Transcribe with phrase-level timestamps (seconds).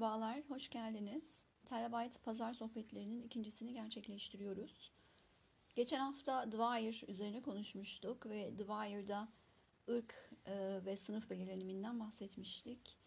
[0.00, 1.22] Merhabalar, hoş geldiniz.
[1.64, 4.92] Terabyte Pazar Sohbetlerinin ikincisini gerçekleştiriyoruz.
[5.74, 9.28] Geçen hafta Dwyer üzerine konuşmuştuk ve Dwyer'da
[9.88, 12.98] ırk e, ve sınıf belirleniminden bahsetmiştik.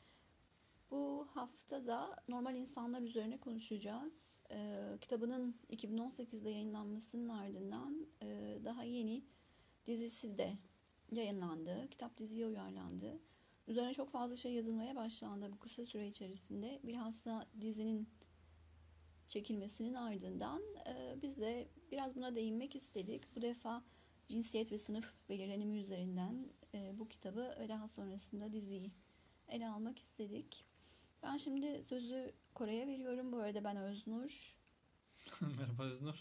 [0.91, 4.41] Bu hafta da normal insanlar üzerine konuşacağız.
[4.51, 9.23] E, kitabının 2018'de yayınlanmasının ardından e, daha yeni
[9.85, 10.57] dizisi de
[11.11, 11.87] yayınlandı.
[11.89, 13.19] Kitap diziye uyarlandı.
[13.67, 16.79] Üzerine çok fazla şey yazılmaya başlandı bu kısa süre içerisinde.
[16.83, 18.09] Bilhassa dizinin
[19.27, 23.35] çekilmesinin ardından e, biz de biraz buna değinmek istedik.
[23.35, 23.83] Bu defa
[24.27, 28.91] cinsiyet ve sınıf belirlenimi üzerinden e, bu kitabı ve daha sonrasında diziyi
[29.47, 30.65] ele almak istedik.
[31.23, 33.31] Ben şimdi sözü Koray'a veriyorum.
[33.31, 34.57] Bu arada ben Öznur.
[35.57, 36.19] Merhaba Öznur.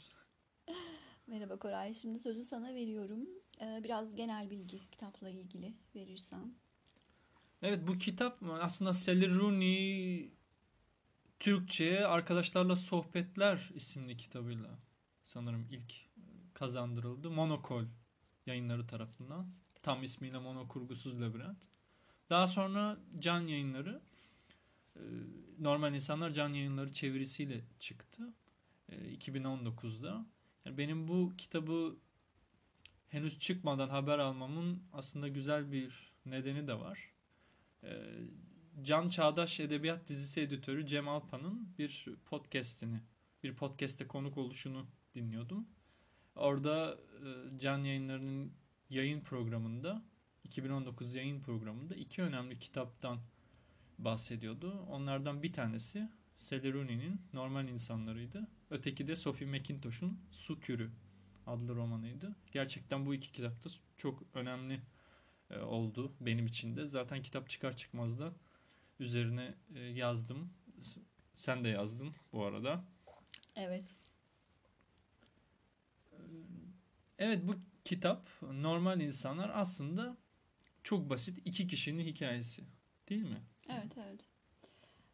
[1.27, 1.95] Merhaba Koray.
[1.95, 3.29] Şimdi sözü sana veriyorum.
[3.61, 6.55] E, biraz genel bilgi kitapla ilgili verirsen.
[7.63, 10.31] Evet bu kitap aslında Sally Rooney
[11.41, 14.79] Türkçe'ye Arkadaşlarla Sohbetler isimli kitabıyla
[15.25, 15.95] sanırım ilk
[16.55, 17.31] kazandırıldı.
[17.31, 17.85] Monokol
[18.47, 19.47] yayınları tarafından.
[19.83, 21.59] Tam ismiyle Monokurgusuz Labirent.
[22.31, 24.03] Daha sonra Can Yayınları
[24.97, 25.01] e,
[25.59, 28.35] Normal İnsanlar Can Yayınları çevirisiyle çıktı.
[28.93, 30.09] 2019'da.
[30.09, 31.97] E, yani benim bu kitabı
[33.09, 37.13] henüz çıkmadan haber almamın aslında güzel bir nedeni de var.
[37.85, 37.89] Ee,
[38.83, 43.01] Can Çağdaş Edebiyat Dizisi Editörü Cem Alpan'ın bir podcast'ini,
[43.43, 45.67] bir podcast'te konuk oluşunu dinliyordum.
[46.37, 48.53] Orada e, Can Yayınları'nın
[48.91, 50.03] yayın programında,
[50.45, 53.19] 2019 yayın programında iki önemli kitaptan
[53.99, 54.87] bahsediyordu.
[54.89, 58.49] Onlardan bir tanesi Sally Normal İnsanlarıydı.
[58.71, 60.91] Öteki de Sophie McIntosh'un Su Kürü
[61.47, 62.37] adlı romanıydı.
[62.53, 63.53] Gerçekten bu iki kitap
[63.97, 64.81] çok önemli
[65.51, 66.87] oldu benim için de.
[66.87, 68.33] Zaten kitap çıkar çıkmaz da
[69.01, 70.53] üzerine e, yazdım.
[71.37, 72.85] Sen de yazdın bu arada.
[73.57, 73.85] Evet.
[76.13, 76.17] E,
[77.19, 77.53] evet bu
[77.85, 80.17] kitap normal insanlar aslında
[80.83, 82.65] çok basit iki kişinin hikayesi
[83.09, 83.43] değil mi?
[83.69, 84.27] Evet evet.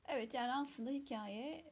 [0.09, 1.65] Evet yani aslında hikaye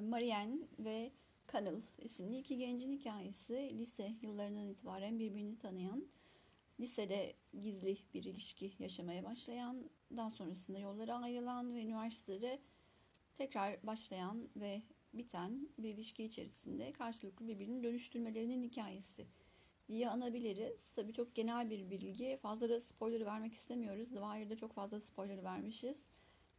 [0.00, 1.12] Marianne ve
[1.46, 6.06] Kanıl isimli iki gencin hikayesi lise yıllarından itibaren birbirini tanıyan
[6.80, 12.60] lisede gizli bir ilişki yaşamaya başlayan, daha sonrasında yollara ayrılan ve üniversitede
[13.34, 14.82] tekrar başlayan ve
[15.14, 19.26] biten bir ilişki içerisinde karşılıklı birbirini dönüştürmelerinin hikayesi
[19.88, 20.72] diye anabiliriz.
[20.94, 22.38] Tabii çok genel bir bilgi.
[22.42, 24.08] Fazla da spoiler vermek istemiyoruz.
[24.08, 26.06] The Wire'da çok fazla spoiler vermişiz.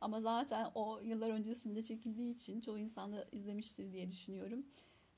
[0.01, 4.65] Ama zaten o yıllar öncesinde çekildiği için çoğu insan da izlemiştir diye düşünüyorum.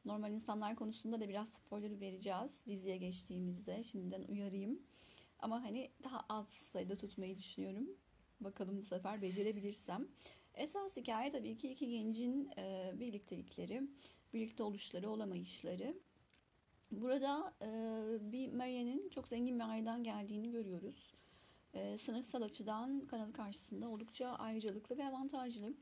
[0.07, 3.83] Normal insanlar konusunda da biraz spoiler vereceğiz diziye geçtiğimizde.
[3.83, 4.81] Şimdiden uyarayım.
[5.39, 7.87] Ama hani daha az sayıda tutmayı düşünüyorum.
[8.39, 10.07] Bakalım bu sefer becerebilirsem.
[10.53, 13.81] Esas hikaye tabii ki iki gencin e, birliktelikleri,
[14.33, 15.97] birlikte oluşları, olamayışları.
[16.91, 17.69] Burada e,
[18.31, 21.13] bir Marianne'in çok zengin bir aileden geldiğini görüyoruz.
[21.73, 25.73] E, sınıfsal açıdan kanalı karşısında oldukça ayrıcalıklı ve avantajlı.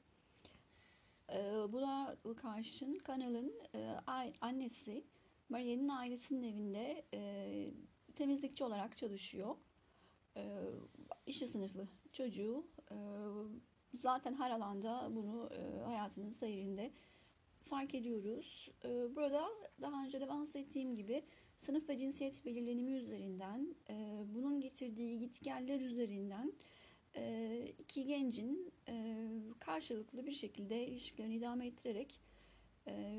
[1.34, 1.38] E,
[1.74, 3.96] buna karşın kanalın e,
[4.42, 5.04] annesi
[5.50, 7.74] Marianne'in ailesinin evinde e,
[8.16, 9.56] temizlikçi olarak çalışıyor.
[10.38, 10.44] E,
[11.26, 12.96] işçi sınıfı çocuğu e,
[13.94, 16.92] zaten her alanda bunu e, hayatının seyrinde
[17.64, 18.70] fark ediyoruz.
[19.16, 19.48] Burada
[19.82, 21.24] daha önce de bahsettiğim gibi
[21.60, 23.76] sınıf ve cinsiyet belirlenimi üzerinden,
[24.36, 26.54] bunun getirdiği gitgeller üzerinden
[27.80, 28.74] iki gencin
[29.60, 32.20] karşılıklı bir şekilde ilişkilerini idame ettirerek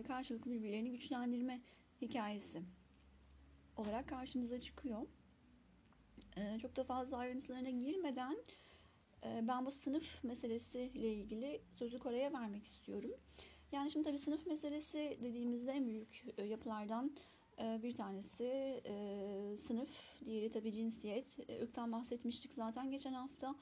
[0.06, 1.60] karşılıklı birbirlerini güçlendirme
[2.00, 2.62] hikayesi
[3.76, 5.06] olarak karşımıza çıkıyor.
[6.62, 8.36] Çok da fazla ayrıntılarına girmeden
[9.42, 13.10] ben bu sınıf meselesiyle ilgili sözü Kore'ye vermek istiyorum.
[13.72, 17.16] Yani şimdi tabii sınıf meselesi dediğimizde en büyük yapılardan
[17.58, 18.80] bir tanesi
[19.58, 21.38] sınıf, diğeri tabii cinsiyet.
[21.38, 23.54] Irktan bahsetmiştik zaten geçen hafta.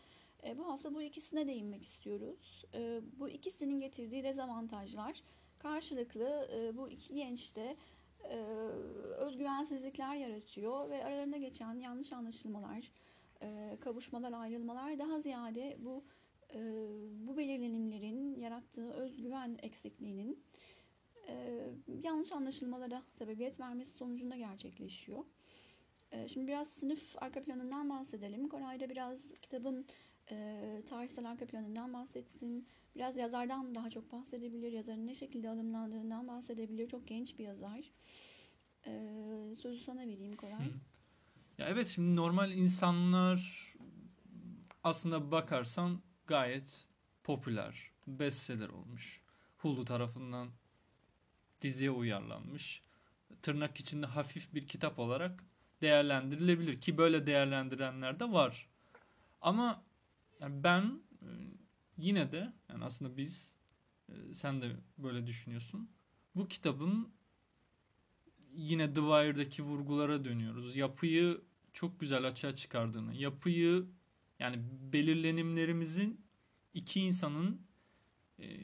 [0.44, 2.64] E, bu hafta bu ikisine değinmek istiyoruz.
[2.74, 5.22] E, bu ikisinin getirdiği dezavantajlar
[5.58, 7.76] karşılıklı e, bu iki gençte
[8.24, 8.36] e,
[9.18, 12.90] özgüvensizlikler yaratıyor ve aralarında geçen yanlış anlaşılmalar,
[13.42, 16.04] e, kavuşmalar, ayrılmalar daha ziyade bu
[16.54, 16.60] e,
[17.26, 20.42] bu belirlenimlerin yarattığı özgüven eksikliğinin
[21.28, 21.60] e,
[22.02, 25.24] yanlış anlaşılmalara sebebiyet vermesi sonucunda gerçekleşiyor.
[26.12, 28.48] E, şimdi biraz sınıf arka planından bahsedelim.
[28.48, 29.86] Koray da biraz kitabın
[30.30, 32.66] e, tarihsel arka planından bahsetsin.
[32.96, 34.72] Biraz yazardan daha çok bahsedebilir.
[34.72, 36.88] Yazarın ne şekilde alımlandığından bahsedebilir.
[36.88, 37.90] Çok genç bir yazar.
[38.86, 40.52] E, sözü sana vereyim Koray.
[41.58, 43.72] Ya evet şimdi normal insanlar
[44.84, 46.84] aslında bakarsan gayet
[47.24, 49.20] popüler, bestseller olmuş.
[49.58, 50.48] Hulu tarafından
[51.62, 52.82] diziye uyarlanmış.
[53.42, 55.44] Tırnak içinde hafif bir kitap olarak
[55.82, 58.68] değerlendirilebilir ki böyle değerlendirenler de var.
[59.40, 59.82] Ama
[60.44, 61.28] yani ben e,
[61.96, 63.54] yine de yani aslında biz
[64.08, 65.90] e, sen de böyle düşünüyorsun.
[66.34, 67.12] Bu kitabın
[68.52, 70.76] yine The Wire'daki vurgulara dönüyoruz.
[70.76, 71.40] Yapıyı
[71.72, 73.86] çok güzel açığa çıkardığını, yapıyı
[74.38, 74.62] yani
[74.92, 76.20] belirlenimlerimizin
[76.74, 77.60] iki insanın
[78.38, 78.60] e,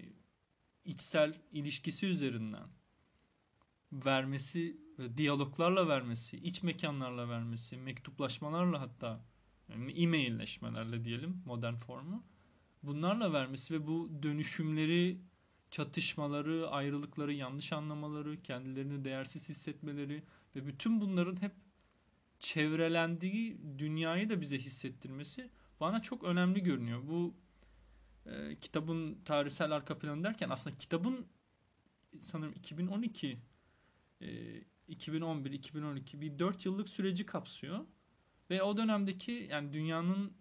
[0.85, 2.69] içsel ilişkisi üzerinden
[3.93, 4.81] vermesi,
[5.17, 9.25] diyaloglarla vermesi, iç mekanlarla vermesi, mektuplaşmalarla hatta
[9.71, 12.25] yani e-mailleşmelerle diyelim modern formu.
[12.83, 15.21] Bunlarla vermesi ve bu dönüşümleri,
[15.71, 20.23] çatışmaları, ayrılıkları, yanlış anlamaları, kendilerini değersiz hissetmeleri
[20.57, 21.53] ve bütün bunların hep
[22.39, 25.51] çevrelendiği dünyayı da bize hissettirmesi
[25.81, 27.03] bana çok önemli görünüyor.
[27.09, 27.35] Bu
[28.27, 31.27] e, kitabın tarihsel arka planı derken aslında kitabın
[32.21, 33.39] sanırım 2012
[34.21, 37.87] e, 2011 2012 bir 4 yıllık süreci kapsıyor
[38.51, 40.33] ve o dönemdeki yani dünyanın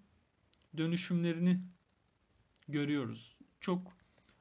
[0.78, 1.62] dönüşümlerini
[2.68, 3.38] görüyoruz.
[3.60, 3.92] Çok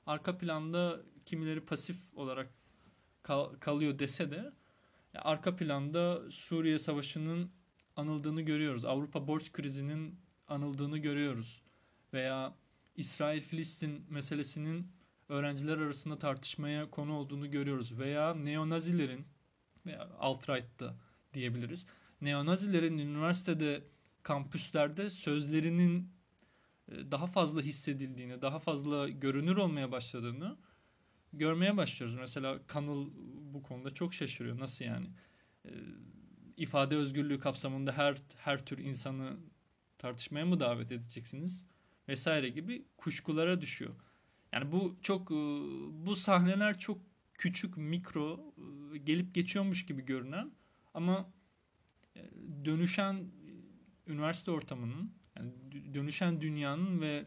[0.07, 2.51] arka planda kimileri pasif olarak
[3.23, 4.53] kal- kalıyor dese de
[5.15, 7.51] arka planda Suriye Savaşı'nın
[7.97, 8.85] anıldığını görüyoruz.
[8.85, 11.63] Avrupa borç krizinin anıldığını görüyoruz.
[12.13, 12.55] Veya
[12.97, 14.93] İsrail-Filistin meselesinin
[15.29, 17.99] öğrenciler arasında tartışmaya konu olduğunu görüyoruz.
[17.99, 19.27] Veya neonazilerin
[19.87, 20.97] veya alt-right'ta
[21.35, 21.87] diyebiliriz.
[22.21, 23.85] Neonazilerin üniversitede
[24.23, 26.11] kampüslerde sözlerinin
[26.89, 30.57] e, daha fazla hissedildiğini, daha fazla görünür olmaya başladığını
[31.33, 32.17] görmeye başlıyoruz.
[32.17, 33.11] Mesela Kanıl
[33.55, 34.59] bu konuda çok şaşırıyor.
[34.59, 35.07] Nasıl yani?
[35.65, 35.71] E,
[36.57, 39.37] ifade özgürlüğü kapsamında her her tür insanı
[39.99, 41.67] tartışmaya mı davet edeceksiniz?
[42.09, 43.95] Vesaire gibi kuşkulara düşüyor.
[44.53, 45.35] Yani bu çok e,
[46.07, 46.99] bu sahneler çok
[47.35, 48.55] küçük, mikro,
[49.05, 50.51] gelip geçiyormuş gibi görünen
[50.95, 51.31] ama
[52.65, 53.25] dönüşen
[54.07, 55.53] üniversite ortamının, yani
[55.95, 57.27] dönüşen dünyanın ve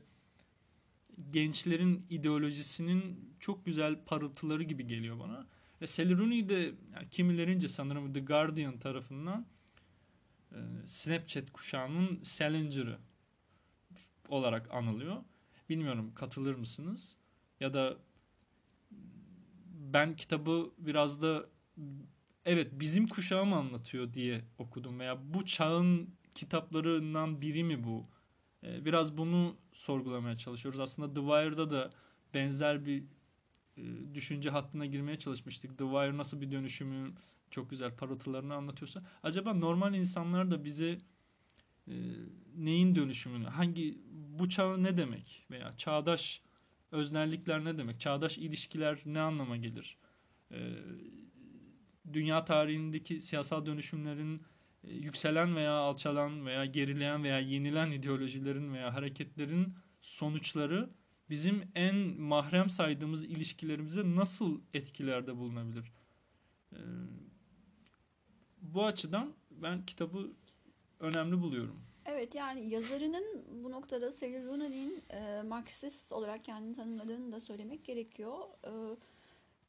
[1.32, 5.48] gençlerin ideolojisinin çok güzel parıltıları gibi geliyor bana.
[5.82, 5.86] Ve
[6.18, 9.46] Rooney de yani kimilerince sanırım The Guardian tarafından
[10.52, 12.98] e, Snapchat kuşağının Salinger'ı
[14.30, 15.24] olarak anılıyor.
[15.70, 17.18] Bilmiyorum katılır mısınız?
[17.60, 17.98] Ya da
[19.94, 21.50] ben kitabı biraz da
[22.46, 28.08] evet bizim kuşağı mı anlatıyor diye okudum veya bu çağın kitaplarından biri mi bu?
[28.64, 30.80] Ee, biraz bunu sorgulamaya çalışıyoruz.
[30.80, 31.92] Aslında The Wire'da da
[32.34, 33.04] benzer bir
[33.78, 33.84] e,
[34.14, 35.78] düşünce hattına girmeye çalışmıştık.
[35.78, 37.14] The Wire nasıl bir dönüşümü
[37.52, 39.04] çok güzel parıltılarını anlatıyorsa.
[39.24, 40.98] Acaba normal insanlar da bize
[41.88, 41.96] e,
[42.56, 46.42] neyin dönüşümünü, hangi bu çağ ne demek veya çağdaş
[46.92, 49.98] öznellikler ne demek, çağdaş ilişkiler ne anlama gelir?
[50.52, 50.58] E,
[52.14, 54.42] dünya tarihindeki siyasal dönüşümlerin
[54.84, 60.90] e, yükselen veya alçalan veya gerileyen veya yenilen ideolojilerin veya hareketlerin sonuçları
[61.30, 65.92] bizim en mahrem saydığımız ilişkilerimize nasıl etkilerde bulunabilir?
[66.74, 66.78] Ee,
[68.62, 70.32] bu açıdan ben kitabı
[71.00, 71.82] önemli buluyorum.
[72.06, 78.38] Evet yani yazarının bu noktada Sally Rooney'nin e, Marksist olarak kendini tanımladığını da söylemek gerekiyor.
[78.66, 78.72] E,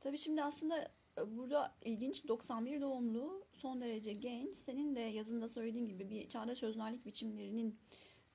[0.01, 0.89] tabii şimdi aslında e,
[1.27, 4.55] burada ilginç 91 doğumlu son derece genç.
[4.55, 7.79] Senin de yazında söylediğin gibi bir çağdaş öznellik biçimlerinin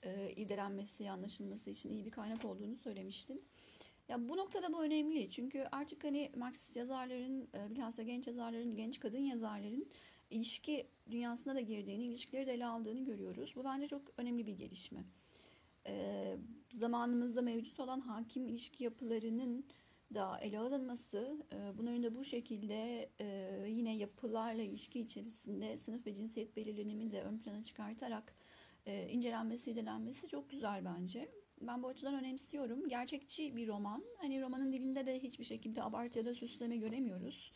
[0.04, 3.44] e, irdelenmesi, anlaşılması için iyi bir kaynak olduğunu söylemiştin.
[4.10, 9.00] Ya bu noktada bu önemli çünkü artık hani Marksist yazarların, e, bilhassa genç yazarların, genç
[9.00, 9.90] kadın yazarların
[10.30, 13.54] ilişki dünyasına da girdiğini, ilişkileri de ele aldığını görüyoruz.
[13.56, 15.04] Bu bence çok önemli bir gelişme.
[15.88, 16.38] E,
[16.70, 19.66] zamanımızda mevcut olan hakim ilişki yapılarının
[20.14, 26.14] da ele alınması, e, bunların da bu şekilde e, yine yapılarla ilişki içerisinde sınıf ve
[26.14, 28.36] cinsiyet belirlenimi de ön plana çıkartarak
[28.86, 31.32] e, incelenmesi, irdelenmesi çok güzel bence.
[31.62, 32.88] Ben bu açıdan önemsiyorum.
[32.88, 34.04] Gerçekçi bir roman.
[34.18, 37.52] Hani romanın dilinde de hiçbir şekilde abartı ya da süsleme göremiyoruz.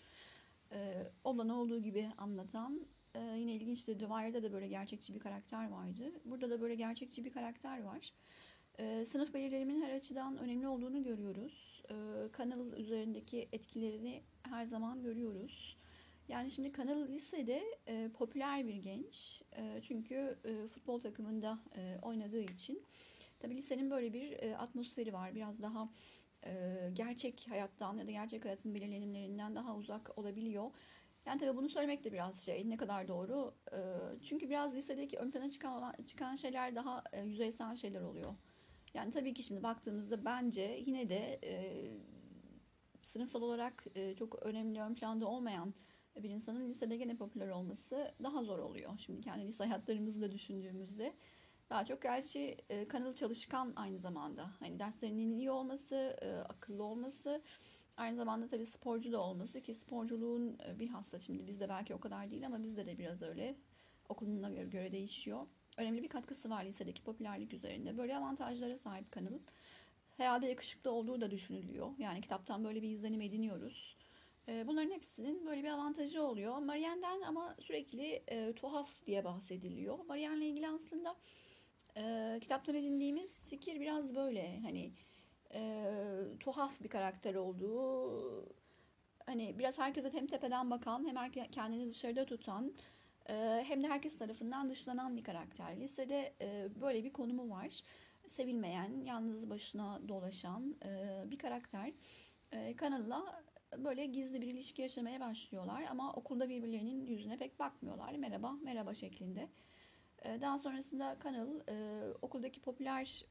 [1.24, 2.88] Olan olduğu gibi anlatan.
[3.16, 4.00] Yine ilginçtir.
[4.00, 6.12] The Wire'da da böyle gerçekçi bir karakter vardı.
[6.26, 8.14] Burada da böyle gerçekçi bir karakter var.
[8.80, 11.84] E, sınıf belirleriminin her açıdan önemli olduğunu görüyoruz.
[11.90, 11.96] E,
[12.32, 15.78] kanal üzerindeki etkilerini her zaman görüyoruz.
[16.32, 19.44] Yani şimdi Kanal lisede e, popüler bir genç.
[19.58, 22.84] E, çünkü e, futbol takımında e, oynadığı için.
[23.40, 25.36] Tabii lisenin böyle bir atmosferi var.
[25.36, 25.90] Biraz daha
[26.94, 30.72] gerçek hayattan ya da gerçek hayatın belirlenimlerinden daha uzak olabiliyor.
[31.26, 33.54] Yani tabii bunu söylemek de biraz şey ne kadar doğru.
[34.24, 38.36] Çünkü biraz lisedeki ön plana çıkan, olan, çıkan şeyler daha yüzeysel şeyler oluyor.
[38.94, 41.54] Yani tabii ki şimdi baktığımızda bence yine de e,
[43.02, 45.74] sınıfsal olarak e, çok önemli ön planda olmayan
[46.16, 48.92] bir insanın lisede gene popüler olması daha zor oluyor.
[48.98, 51.14] Şimdi kendi lise hayatlarımızı da düşündüğümüzde.
[51.70, 54.52] Daha çok gerçi e, kanalı çalışkan aynı zamanda.
[54.60, 57.42] Hani derslerinin iyi olması, e, akıllı olması,
[57.98, 62.32] aynı zamanda tabii sporcu da olması ki sporculuğun e, bilhassa şimdi bizde belki o kadar
[62.32, 63.56] değil ama bizde de biraz öyle.
[64.10, 65.48] Okuluna göre, göre değişiyor.
[65.78, 67.98] Önemli bir katkısı var lisedeki popülerlik üzerinde.
[67.98, 69.40] Böyle avantajlara sahip kanal.
[70.18, 71.92] Herhalde yakışıklı olduğu da düşünülüyor.
[71.98, 73.98] Yani kitaptan böyle bir izlenim ediniyoruz.
[74.48, 76.58] E, Bunların hepsinin böyle bir avantajı oluyor.
[76.58, 80.06] Marianne'den ama sürekli e, tuhaf diye bahsediliyor.
[80.06, 81.16] Marianne'le ilgili aslında
[81.98, 84.92] e, kitaptan edindiğimiz fikir biraz böyle hani
[85.54, 85.84] e,
[86.40, 88.46] tuhaf bir karakter olduğu
[89.26, 92.74] hani biraz herkese hem tepeden bakan hem kendini dışarıda tutan
[93.64, 95.80] hem de herkes tarafından dışlanan bir karakter.
[95.80, 97.80] Lisede e, böyle bir konumu var.
[98.28, 101.94] Sevilmeyen, yalnız başına dolaşan e, bir karakter.
[102.52, 103.44] E, kanalla
[103.78, 108.14] böyle gizli bir ilişki yaşamaya başlıyorlar ama okulda birbirlerinin yüzüne pek bakmıyorlar.
[108.14, 109.50] Merhaba, merhaba şeklinde.
[110.42, 111.60] Daha sonrasında Kanal
[112.22, 113.26] okuldaki popüler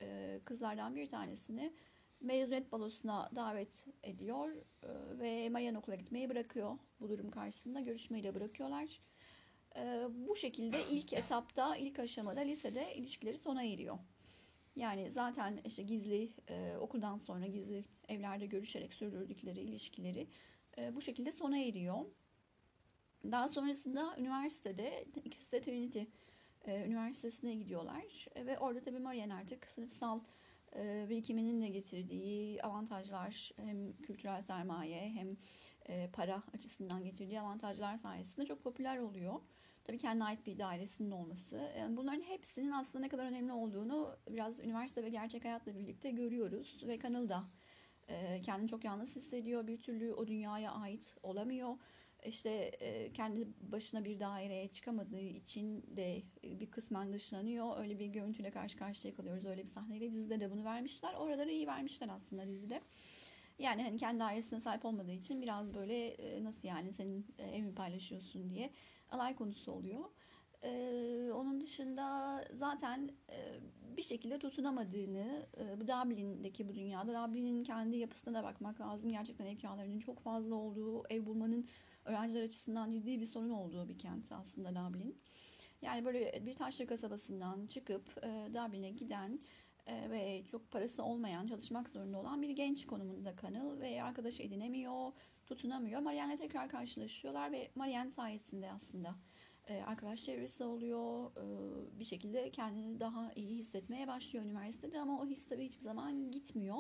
[0.45, 1.73] kızlardan bir tanesini
[2.21, 4.57] mezuniyet balosuna davet ediyor
[5.19, 6.78] ve Marian okula gitmeyi bırakıyor.
[7.00, 9.00] Bu durum karşısında görüşmeyi de bırakıyorlar.
[9.77, 13.99] E, bu şekilde ilk etapta, ilk aşamada lisede ilişkileri sona eriyor.
[14.77, 20.27] Yani zaten işte gizli e, okuldan sonra gizli evlerde görüşerek sürdürdükleri ilişkileri
[20.79, 22.05] e, bu şekilde sona eriyor.
[23.25, 26.03] Daha sonrasında üniversitede ikisi de Trinity
[26.65, 30.21] e, Üniversitesi'ne gidiyorlar E, ve orada tabii Marian artık sınıfsal
[30.77, 35.37] e, birikiminin de getirdiği avantajlar hem kültürel sermaye hem
[35.89, 39.41] e, para açısından getirdiği avantajlar sayesinde çok popüler oluyor.
[39.90, 41.70] Tabii kendine ait bir dairesinin olması.
[41.78, 46.82] Yani bunların hepsinin aslında ne kadar önemli olduğunu biraz üniversite ve gerçek hayatla birlikte görüyoruz.
[46.87, 47.44] Ve Kanal da
[48.09, 49.66] e, kendini çok yalnız hissediyor.
[49.66, 51.76] Bir türlü o dünyaya ait olamıyor.
[52.26, 57.80] İşte e, kendi başına bir daireye çıkamadığı için de e, bir kısmen dışlanıyor.
[57.80, 59.44] Öyle bir görüntüyle karşı karşıya kalıyoruz.
[59.44, 61.14] Öyle bir sahneyle dizide de bunu vermişler.
[61.14, 62.80] Oraları iyi vermişler aslında dizide.
[63.61, 67.62] Yani hani kendi dairesine sahip olmadığı için biraz böyle e, nasıl yani senin e, ev
[67.62, 68.71] mi paylaşıyorsun diye
[69.11, 70.05] alay konusu oluyor.
[70.62, 73.37] E, onun dışında zaten e,
[73.97, 79.11] bir şekilde tutunamadığını e, bu Dublin'deki bu dünyada Dublin'in kendi yapısına da bakmak lazım.
[79.11, 81.69] Gerçekten ev kiralarının çok fazla olduğu, ev bulmanın
[82.05, 85.19] öğrenciler açısından ciddi bir sorun olduğu bir kent aslında Dublin.
[85.83, 89.40] Yani böyle bir taşra kasabasından çıkıp e, Dublin'e giden
[89.87, 95.12] ve çok parası olmayan, çalışmak zorunda olan bir genç konumunda Kanal ve arkadaş edinemiyor,
[95.46, 96.00] tutunamıyor.
[96.00, 99.16] Marianne'le tekrar karşılaşıyorlar ve Marianne sayesinde aslında
[99.68, 101.30] e, arkadaş çevresi oluyor.
[101.37, 106.30] E, bir şekilde kendini daha iyi hissetmeye başlıyor üniversitede ama o his tabii hiçbir zaman
[106.30, 106.76] gitmiyor.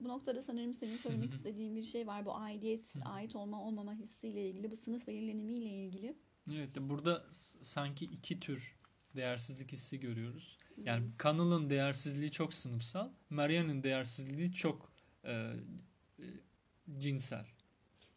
[0.00, 2.26] Bu noktada sanırım senin söylemek istediğin bir şey var.
[2.26, 6.16] Bu aidiyet, ait olma olmama hissiyle ilgili, bu sınıf belirlenimiyle ilgili.
[6.52, 7.26] Evet, burada
[7.62, 8.79] sanki iki tür
[9.16, 10.58] değersizlik hissi görüyoruz.
[10.76, 14.92] Yani Kanal'ın değersizliği çok sınıfsal, Marianne'ın değersizliği çok
[15.24, 16.24] e, e,
[16.98, 17.46] cinsel.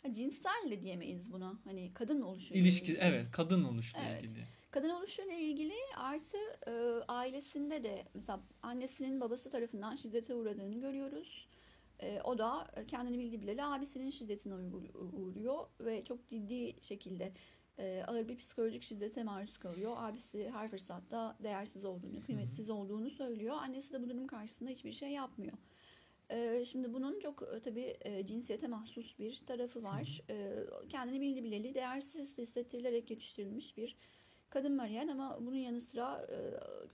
[0.04, 1.60] Ha, cinsel de diyemeyiz buna.
[1.64, 2.54] Hani kadın oluşu.
[2.54, 4.24] İlişki, evet, kadın oluşla Evet.
[4.24, 4.44] ilgili.
[4.72, 6.72] Kadın oluşuyla ilgili artı e,
[7.08, 11.48] ailesinde de mesela annesinin babası tarafından şiddete uğradığını görüyoruz.
[12.00, 17.34] E, o da kendini bildiği bileli abisinin şiddetine uğru- uğruyor ve çok ciddi şekilde
[17.78, 19.94] e, ağır bir psikolojik şiddete maruz kalıyor.
[19.98, 23.56] Abisi her fırsatta değersiz olduğunu, kıymetsiz olduğunu söylüyor.
[23.56, 25.58] Annesi de bu durum karşısında hiçbir şey yapmıyor.
[26.30, 30.22] E, şimdi bunun çok e, tabii e, cinsiyete mahsus bir tarafı var.
[30.30, 33.96] E, kendini bildiği bileli değersiz hissettirilerek yetiştirilmiş bir
[34.50, 36.38] kadın Marianne ama bunun yanı sıra e,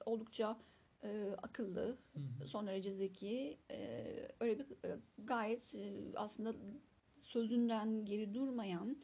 [0.06, 0.58] oldukça
[1.04, 1.98] e, akıllı,
[2.46, 4.06] son derece zeki, e,
[4.40, 6.56] öyle bir e, gayet e, aslında
[7.24, 8.98] sözünden geri durmayan,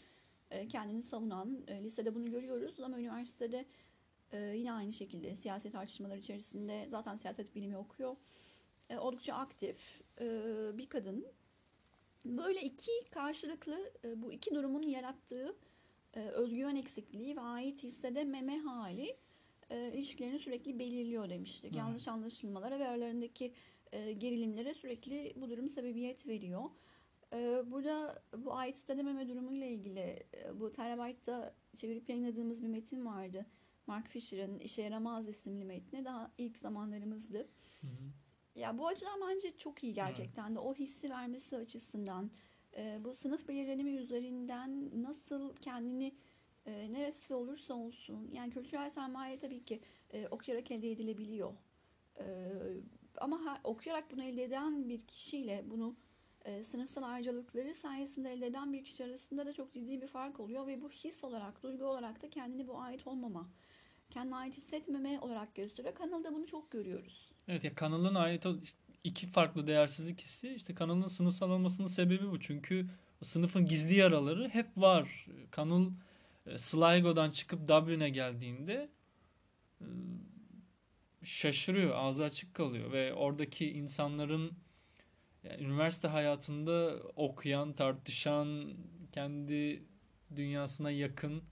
[0.69, 3.65] kendini savunan, e, lisede bunu görüyoruz ama üniversitede
[4.31, 8.15] e, yine aynı şekilde siyasi tartışmalar içerisinde zaten siyaset bilimi okuyor.
[8.89, 10.27] E, oldukça aktif e,
[10.77, 11.25] bir kadın.
[12.25, 15.55] Böyle iki karşılıklı e, bu iki durumun yarattığı
[16.13, 19.17] e, özgüven eksikliği ve ait hissedememe hali
[19.69, 21.65] e, ilişkilerini sürekli belirliyor demiştik.
[21.65, 21.75] Evet.
[21.75, 23.53] Yanlış anlaşılmalara ve aralarındaki
[23.91, 26.69] e, gerilimlere sürekli bu durum sebebiyet veriyor.
[27.35, 33.45] E, burada bu ait hissedememe durumuyla ilgili e, bu Terabyte'da çevirip yayınladığımız bir metin vardı.
[33.87, 37.37] Mark Fisher'ın İşe Yaramaz isimli metni daha ilk zamanlarımızdı.
[37.81, 38.11] Hı hı.
[38.55, 42.31] Ya bu açıdan bence çok iyi gerçekten de o hissi vermesi açısından
[42.77, 46.15] e, bu sınıf belirlenimi üzerinden nasıl kendini
[46.65, 49.81] e, neresi olursa olsun yani kültürel sermaye tabii ki
[50.13, 51.53] e, okuyarak elde edilebiliyor.
[52.19, 52.23] Ee,
[53.17, 55.95] ama her, okuyarak bunu elde eden bir kişiyle bunu
[56.45, 60.67] e, sınıfsal ayrıcalıkları sayesinde elde eden bir kişi arasında da çok ciddi bir fark oluyor
[60.67, 63.49] ve bu his olarak, duygu olarak da kendini bu ait olmama,
[64.09, 65.95] kendine ait hissetmeme olarak gösteriyor.
[65.95, 67.31] Kanalda bunu çok görüyoruz.
[67.47, 68.45] Evet ya kanalın ait
[69.03, 72.39] iki farklı değersizlik hissi işte kanalın sınıfsal olmasının sebebi bu.
[72.39, 72.87] Çünkü
[73.23, 75.27] sınıfın gizli yaraları hep var.
[75.51, 75.89] Kanal
[76.47, 78.89] e, Sligo'dan çıkıp Dublin'e geldiğinde
[79.81, 79.87] e,
[81.23, 84.51] şaşırıyor, ağzı açık kalıyor ve oradaki insanların
[85.49, 88.73] yani üniversite hayatında okuyan, tartışan,
[89.11, 89.83] kendi
[90.35, 91.43] dünyasına yakın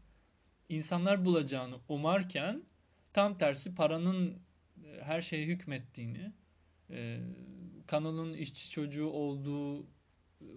[0.70, 2.64] insanlar bulacağını umarken
[3.14, 4.40] tam tersi paranın
[4.84, 6.34] e, her şeye hükmettiğini,
[6.90, 7.20] e,
[7.88, 10.48] kanalın işçi çocuğu olduğu e,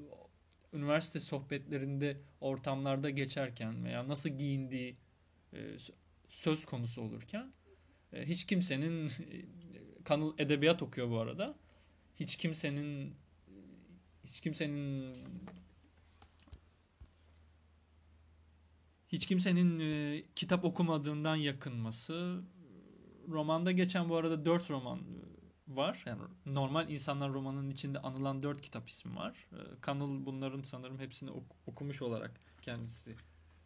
[0.73, 4.97] üniversite sohbetlerinde ortamlarda geçerken veya nasıl giyindiği
[6.29, 7.53] söz konusu olurken
[8.13, 9.13] hiç kimsenin
[10.05, 11.57] kanal edebiyat okuyor bu arada.
[12.21, 13.15] Hiç kimsenin
[14.27, 15.17] hiç kimsenin
[19.09, 22.43] hiç kimsenin e, kitap okumadığından yakınması.
[23.29, 25.01] Romanda geçen bu arada dört roman
[25.69, 26.03] var.
[26.07, 29.47] Yani normal insanlar romanının içinde anılan dört kitap ismi var.
[29.53, 33.17] E, Kanıl bunların sanırım hepsini ok- okumuş olarak kendisi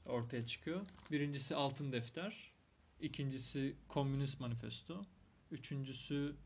[0.07, 0.87] ortaya çıkıyor.
[1.11, 2.52] Birincisi Altın Defter.
[3.00, 5.02] ikincisi Komünist Manifesto.
[5.50, 6.37] Üçüncüsü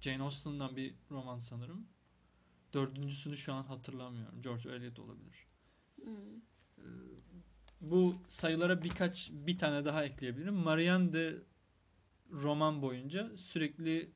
[0.00, 1.86] Jane Austen'dan bir roman sanırım.
[2.74, 4.42] Dördüncüsünü şu an hatırlamıyorum.
[4.42, 5.46] George Eliot olabilir.
[6.02, 6.36] Hmm.
[6.78, 6.82] Ee,
[7.80, 10.54] Bu sayılara birkaç bir tane daha ekleyebilirim.
[10.54, 11.42] Marianne de
[12.32, 14.12] roman boyunca sürekli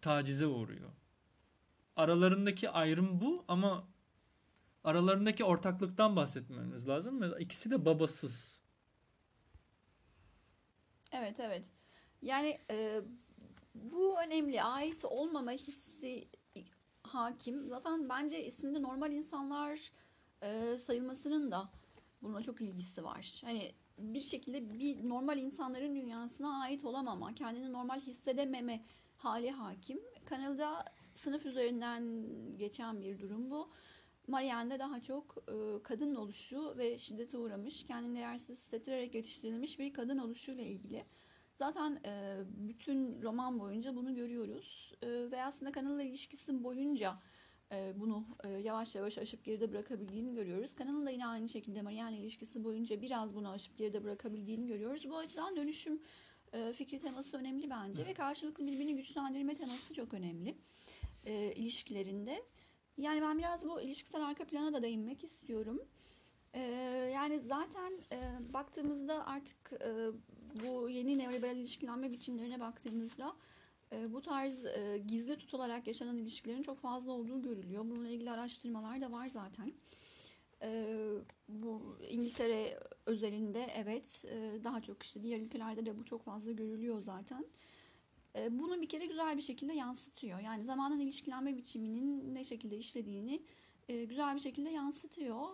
[0.00, 0.90] tacize uğruyor.
[1.96, 3.88] Aralarındaki ayrım bu ama
[4.84, 7.18] aralarındaki ortaklıktan bahsetmemiz lazım.
[7.20, 8.60] Mesela ikisi de babasız.
[11.12, 11.72] Evet evet.
[12.22, 13.00] Yani e,
[13.74, 14.62] bu önemli.
[14.62, 16.28] Ait olmama hissi
[17.14, 17.68] hakim.
[17.68, 19.92] Zaten bence isminde normal insanlar
[20.42, 21.70] e, sayılmasının da
[22.22, 23.40] bununla çok ilgisi var.
[23.44, 28.84] Hani bir şekilde bir normal insanların dünyasına ait olamama, kendini normal hissedememe
[29.16, 30.00] hali hakim.
[30.24, 32.26] Kanalda sınıf üzerinden
[32.58, 33.70] geçen bir durum bu.
[34.26, 40.18] Marianne'de daha çok e, kadın oluşu ve şiddete uğramış, kendini değersiz hissettirerek yetiştirilmiş bir kadın
[40.18, 41.04] oluşuyla ilgili.
[41.54, 47.18] Zaten e, bütün roman boyunca bunu görüyoruz ve aslında kanalla ilişkisi boyunca
[47.72, 50.74] e, bunu e, yavaş yavaş aşıp geride bırakabildiğini görüyoruz.
[50.74, 55.10] Kanalın da yine aynı şekilde Marianne ilişkisi boyunca biraz bunu aşıp geride bırakabildiğini görüyoruz.
[55.10, 56.02] Bu açıdan dönüşüm
[56.52, 60.54] e, fikri teması önemli bence ve karşılıklı birbirini güçlendirme teması çok önemli
[61.24, 62.42] e, ilişkilerinde.
[62.98, 65.82] Yani ben biraz bu ilişkisel arka plana da değinmek istiyorum.
[66.54, 66.60] E,
[67.14, 68.18] yani zaten e,
[68.52, 70.08] baktığımızda artık e,
[70.64, 73.59] bu yeni neoliberal ilişkilenme biçimlerine baktığımızda e,
[73.92, 77.84] bu tarz e, gizli tutularak yaşanan ilişkilerin çok fazla olduğu görülüyor.
[77.84, 79.72] Bununla ilgili araştırmalar da var zaten.
[80.62, 80.98] E,
[81.48, 87.00] bu İngiltere özelinde evet e, daha çok işte diğer ülkelerde de bu çok fazla görülüyor
[87.00, 87.44] zaten.
[88.36, 90.40] E, bunu bir kere güzel bir şekilde yansıtıyor.
[90.40, 93.42] Yani zamanın ilişkilenme biçiminin ne şekilde işlediğini
[93.88, 95.48] e, güzel bir şekilde yansıtıyor.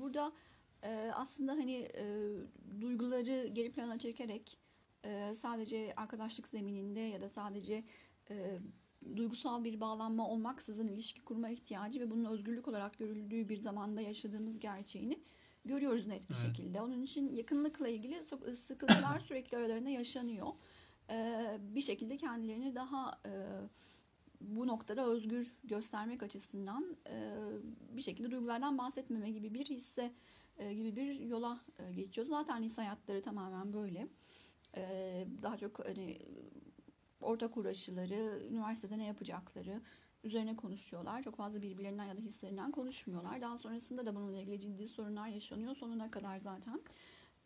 [0.00, 0.32] Burada
[1.14, 1.88] aslında hani
[2.80, 4.58] duyguları geri plana çekerek
[5.04, 7.84] e, sadece arkadaşlık zemininde ya da sadece
[8.30, 8.58] e,
[9.16, 14.58] duygusal bir bağlanma olmaksızın ilişki kurma ihtiyacı ve bunun özgürlük olarak görüldüğü bir zamanda yaşadığımız
[14.58, 15.18] gerçeğini
[15.64, 16.46] görüyoruz net bir Evet.
[16.46, 16.80] şekilde.
[16.80, 20.46] Onun için yakınlıkla ilgili çok sıkıntılar sürekli aralarında yaşanıyor.
[21.10, 23.30] E, bir şekilde kendilerini daha e,
[24.40, 27.34] bu noktada özgür göstermek açısından e,
[27.92, 30.12] bir şekilde duygulardan bahsetmeme gibi bir hisse
[30.58, 32.26] e, gibi bir yola e, geçiyor.
[32.26, 34.08] Zaten lise hayatları tamamen böyle.
[34.76, 36.18] E, daha çok hani
[37.20, 39.80] ortak uğraşıları, üniversitede ne yapacakları
[40.24, 41.22] üzerine konuşuyorlar.
[41.22, 43.40] Çok fazla birbirlerinden ya da hislerinden konuşmuyorlar.
[43.40, 46.80] Daha sonrasında da bununla ilgili ciddi sorunlar yaşanıyor sonuna kadar zaten.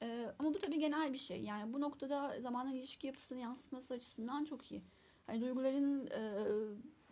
[0.02, 1.40] E, ama bu tabii genel bir şey.
[1.42, 4.82] Yani bu noktada zamanın ilişki yapısını yansıtması açısından çok iyi.
[5.26, 6.46] Hani duyguların e,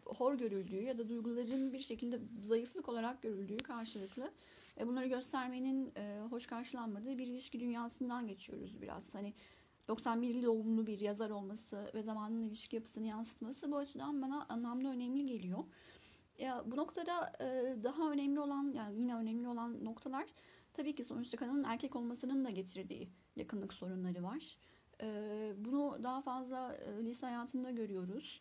[0.06, 4.30] hor görüldüğü ya da duyguların bir şekilde zayıflık olarak görüldüğü karşılıklı
[4.78, 9.14] ve bunları göstermenin e, hoş karşılanmadığı bir ilişki dünyasından geçiyoruz biraz.
[9.14, 9.34] Hani
[9.88, 15.26] 91 doğumlu bir yazar olması ve zamanın ilişki yapısını yansıtması bu açıdan bana anlamda önemli
[15.26, 15.64] geliyor.
[16.38, 20.26] Ya bu noktada e, daha önemli olan yani yine önemli olan noktalar
[20.72, 24.58] tabii ki sonuçta kadının erkek olmasının da getirdiği yakınlık sorunları var.
[25.02, 28.40] E, bunu daha fazla e, lise hayatında görüyoruz.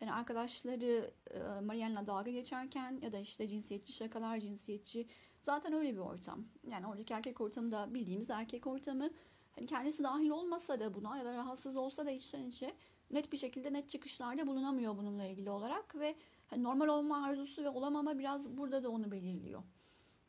[0.00, 5.06] Yani arkadaşları e, Marianne'la dalga geçerken ya da işte cinsiyetçi şakalar, cinsiyetçi
[5.40, 6.44] zaten öyle bir ortam.
[6.70, 9.10] Yani oradaki erkek ortamı da bildiğimiz erkek ortamı
[9.52, 12.74] hani kendisi dahil olmasa da buna ya da rahatsız olsa da içten içe
[13.10, 17.68] net bir şekilde net çıkışlarda bulunamıyor bununla ilgili olarak ve hani normal olma arzusu ve
[17.68, 19.62] olamama biraz burada da onu belirliyor.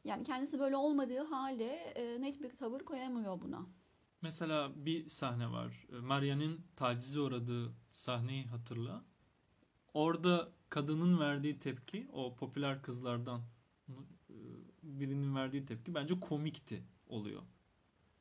[0.04, 3.66] Yani kendisi böyle olmadığı halde e, net bir tavır koyamıyor buna.
[4.22, 5.88] Mesela bir sahne var.
[5.92, 9.04] E, Maria'nın tacize uğradığı sahneyi hatırla.
[9.94, 13.42] Orada kadının verdiği tepki, o popüler kızlardan
[14.30, 14.36] e,
[14.84, 17.42] birinin verdiği tepki bence komikti oluyor.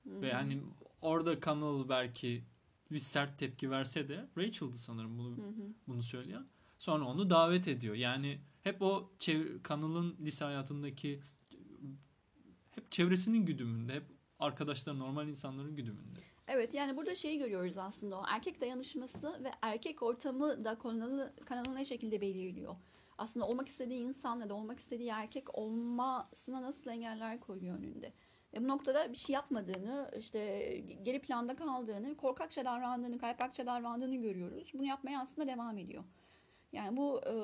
[0.07, 0.63] Ve yani
[1.03, 2.45] orada Connell belki
[2.91, 5.73] bir sert tepki verse de Rachel'dı sanırım bunu Hı hı.
[5.89, 6.47] bunu söyleyen.
[6.79, 7.95] Sonra onu davet ediyor.
[7.95, 9.11] Yani hep o
[9.65, 11.21] Connell'ın lise hayatındaki
[12.71, 14.05] hep çevresinin güdümünde, hep
[14.39, 16.21] arkadaşlar normal insanların güdümünde.
[16.49, 21.75] Evet yani burada şeyi görüyoruz aslında o erkek dayanışması ve erkek ortamı da kanalı, kanalı
[21.75, 22.77] ne şekilde belirliyor.
[23.19, 28.13] Aslında olmak istediği insan ya da olmak istediği erkek olmasına nasıl engeller koyuyor önünde.
[28.55, 30.67] Ve bu noktada bir şey yapmadığını, işte
[31.03, 34.71] geri planda kaldığını, korkakça davrandığını, kaypakça davrandığını görüyoruz.
[34.75, 36.05] Bunu yapmaya aslında devam ediyor.
[36.73, 37.35] Yani bu e,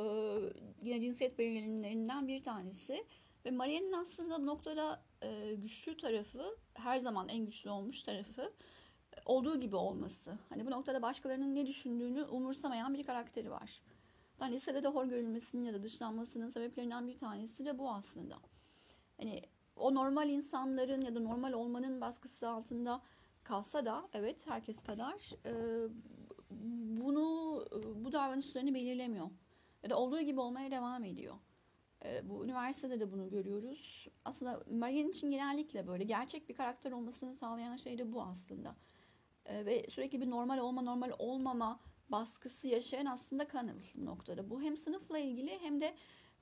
[0.83, 3.05] yine cinsiyet belirlenimlerinden bir tanesi.
[3.44, 8.53] Ve Maria'nın aslında bu noktada e, güçlü tarafı, her zaman en güçlü olmuş tarafı
[9.25, 10.38] olduğu gibi olması.
[10.49, 13.83] Hani bu noktada başkalarının ne düşündüğünü umursamayan bir karakteri var.
[14.40, 18.37] Yani lisede de hor görülmesinin ya da dışlanmasının sebeplerinden bir tanesi de bu aslında.
[19.16, 19.42] Hani
[19.79, 23.01] o normal insanların ya da normal olmanın baskısı altında
[23.45, 25.53] kalsa da evet herkes kadar e,
[27.01, 27.64] bunu
[27.95, 29.31] bu davranışlarını belirlemiyor.
[29.83, 31.35] Ya da olduğu gibi olmaya devam ediyor.
[32.05, 34.09] E, bu üniversitede de bunu görüyoruz.
[34.25, 38.77] Aslında Marianne için genellikle böyle gerçek bir karakter olmasını sağlayan şey de bu aslında.
[39.47, 43.47] E, ve sürekli bir normal olma normal olmama baskısı yaşayan aslında
[43.95, 44.51] bu noktada.
[44.51, 45.95] Bu hem sınıfla ilgili hem de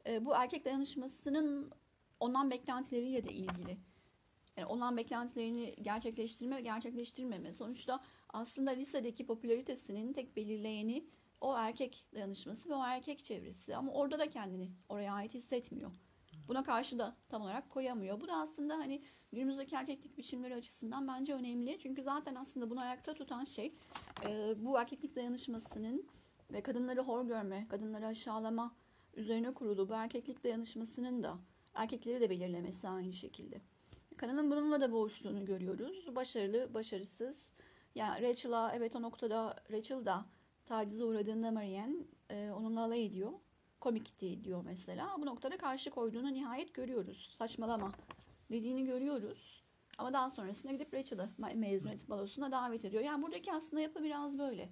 [0.07, 1.73] e, bu erkek dayanışmasının
[2.21, 3.79] ondan beklentileriyle de ilgili.
[4.57, 7.53] Yani ondan beklentilerini gerçekleştirme ve gerçekleştirmeme.
[7.53, 11.07] Sonuçta aslında lisedeki popülaritesinin tek belirleyeni
[11.41, 13.77] o erkek dayanışması ve o erkek çevresi.
[13.77, 15.93] Ama orada da kendini oraya ait hissetmiyor.
[16.49, 18.21] Buna karşı da tam olarak koyamıyor.
[18.21, 19.03] Bu da aslında hani
[19.33, 21.79] günümüzdeki erkeklik biçimleri açısından bence önemli.
[21.79, 23.75] Çünkü zaten aslında bunu ayakta tutan şey
[24.25, 26.09] e, bu erkeklik dayanışmasının
[26.53, 28.75] ve kadınları hor görme, kadınları aşağılama
[29.15, 31.39] üzerine kurulu bu erkeklik dayanışmasının da
[31.77, 33.61] erkekleri de belirlemesi aynı şekilde.
[34.17, 36.17] Kanalın bununla da boğuştuğunu görüyoruz.
[36.17, 37.51] Başarılı, başarısız.
[37.95, 40.25] Yani Rachel'a evet o noktada Rachel da
[40.67, 41.97] tacize uğradığında Marianne
[42.31, 43.33] e, onunla alay ediyor.
[43.81, 45.17] Komikti diyor mesela.
[45.19, 47.35] Bu noktada karşı koyduğunu nihayet görüyoruz.
[47.39, 47.93] Saçmalama
[48.51, 49.65] dediğini görüyoruz.
[49.99, 53.03] Ama daha sonrasında gidip Rachel'ı mezuniyet balosuna davet ediyor.
[53.03, 54.69] Yani buradaki aslında yapı biraz böyle.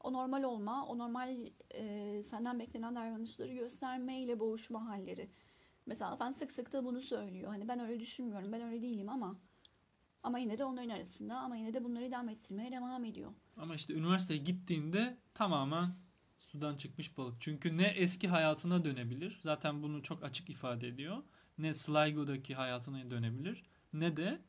[0.00, 1.36] O normal olma, o normal
[1.70, 5.30] e, senden beklenen davranışları göstermeyle boğuşma halleri.
[5.86, 7.48] Mesela sen sık sık da bunu söylüyor.
[7.48, 9.36] Hani ben öyle düşünmüyorum, ben öyle değilim ama
[10.22, 13.32] ama yine de onların arasında ama yine de bunları idam ettirmeye devam ediyor.
[13.56, 15.94] Ama işte üniversiteye gittiğinde tamamen
[16.38, 17.40] sudan çıkmış balık.
[17.40, 19.40] Çünkü ne eski hayatına dönebilir.
[19.42, 21.22] Zaten bunu çok açık ifade ediyor.
[21.58, 23.62] Ne Sligo'daki hayatına dönebilir.
[23.92, 24.40] Ne de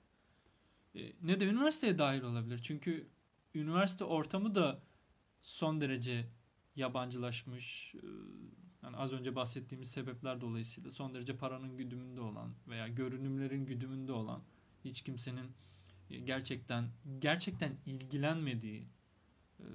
[0.95, 2.59] e, ne de üniversiteye dahil olabilir.
[2.63, 3.07] Çünkü
[3.55, 4.79] üniversite ortamı da
[5.41, 6.27] son derece
[6.75, 7.95] yabancılaşmış.
[8.83, 14.41] Yani az önce bahsettiğimiz sebepler dolayısıyla son derece paranın güdümünde olan veya görünümlerin güdümünde olan
[14.85, 15.51] hiç kimsenin
[16.09, 18.87] e, gerçekten gerçekten ilgilenmediği
[19.59, 19.65] e,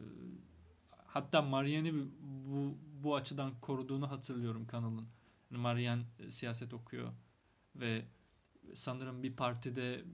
[0.90, 5.08] hatta Marianne'i bu bu açıdan koruduğunu hatırlıyorum kanalın.
[5.50, 7.12] Yani Marianne siyaset okuyor
[7.76, 8.04] ve
[8.74, 10.04] sanırım bir partide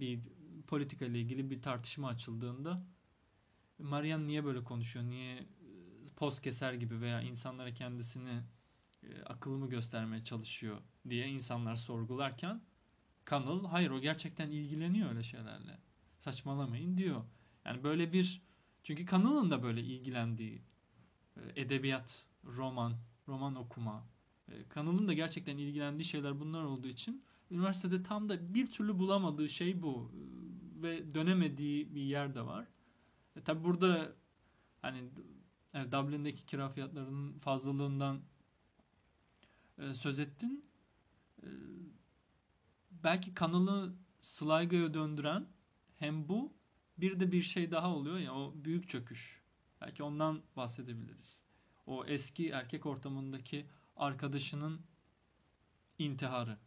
[0.00, 0.20] bir
[0.66, 2.86] politika ile ilgili bir tartışma açıldığında
[3.78, 5.04] Marianne niye böyle konuşuyor?
[5.04, 5.46] Niye
[6.16, 8.42] poz keser gibi veya insanlara kendisini
[9.02, 10.76] e, akıllı göstermeye çalışıyor
[11.08, 12.62] diye insanlar sorgularken
[13.26, 15.78] Connell hayır o gerçekten ilgileniyor öyle şeylerle.
[16.18, 17.24] Saçmalamayın diyor.
[17.64, 18.42] Yani böyle bir
[18.82, 20.62] çünkü Connell'ın da böyle ilgilendiği
[21.36, 22.94] e, edebiyat, roman,
[23.28, 24.06] roman okuma.
[24.48, 29.48] E, Connell'ın da gerçekten ilgilendiği şeyler bunlar olduğu için üniversitede tam da bir türlü bulamadığı
[29.48, 30.12] şey bu.
[30.14, 32.66] E, Ve dönemediği bir yer de var.
[33.36, 34.12] E, tabi burada
[34.82, 34.98] hani
[35.76, 38.20] evet, Dublin'deki kira fiyatlarının fazlalığından
[39.78, 40.64] e, söz ettin.
[41.42, 41.48] E,
[42.90, 45.46] belki kanalı Sligo'ya döndüren
[45.96, 46.52] hem bu
[46.98, 49.42] bir de bir şey daha oluyor ya o büyük çöküş.
[49.80, 51.40] Belki ondan bahsedebiliriz.
[51.86, 54.80] O eski erkek ortamındaki arkadaşının
[55.98, 56.58] intiharı.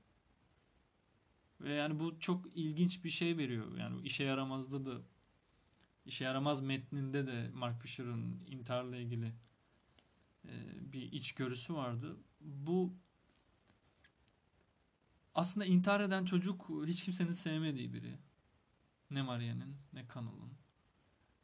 [1.62, 3.78] Ve yani bu çok ilginç bir şey veriyor.
[3.78, 5.02] Yani işe yaramazda da
[6.10, 9.34] işe yaramaz metninde de Mark Fisher'ın intiharla ilgili
[10.46, 10.52] e,
[10.94, 12.18] bir içgörüsü vardı.
[12.42, 12.94] Bu
[15.36, 18.18] aslında intihar eden çocuk hiç kimsenin sevmediği biri.
[19.12, 20.52] Ne Marianne'in ne Connell'ın.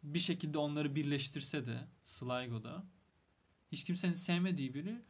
[0.04, 2.86] Bir şekilde onları birleştirse de Sligo'da
[3.72, 5.02] hiç kimsenin sevmediği biri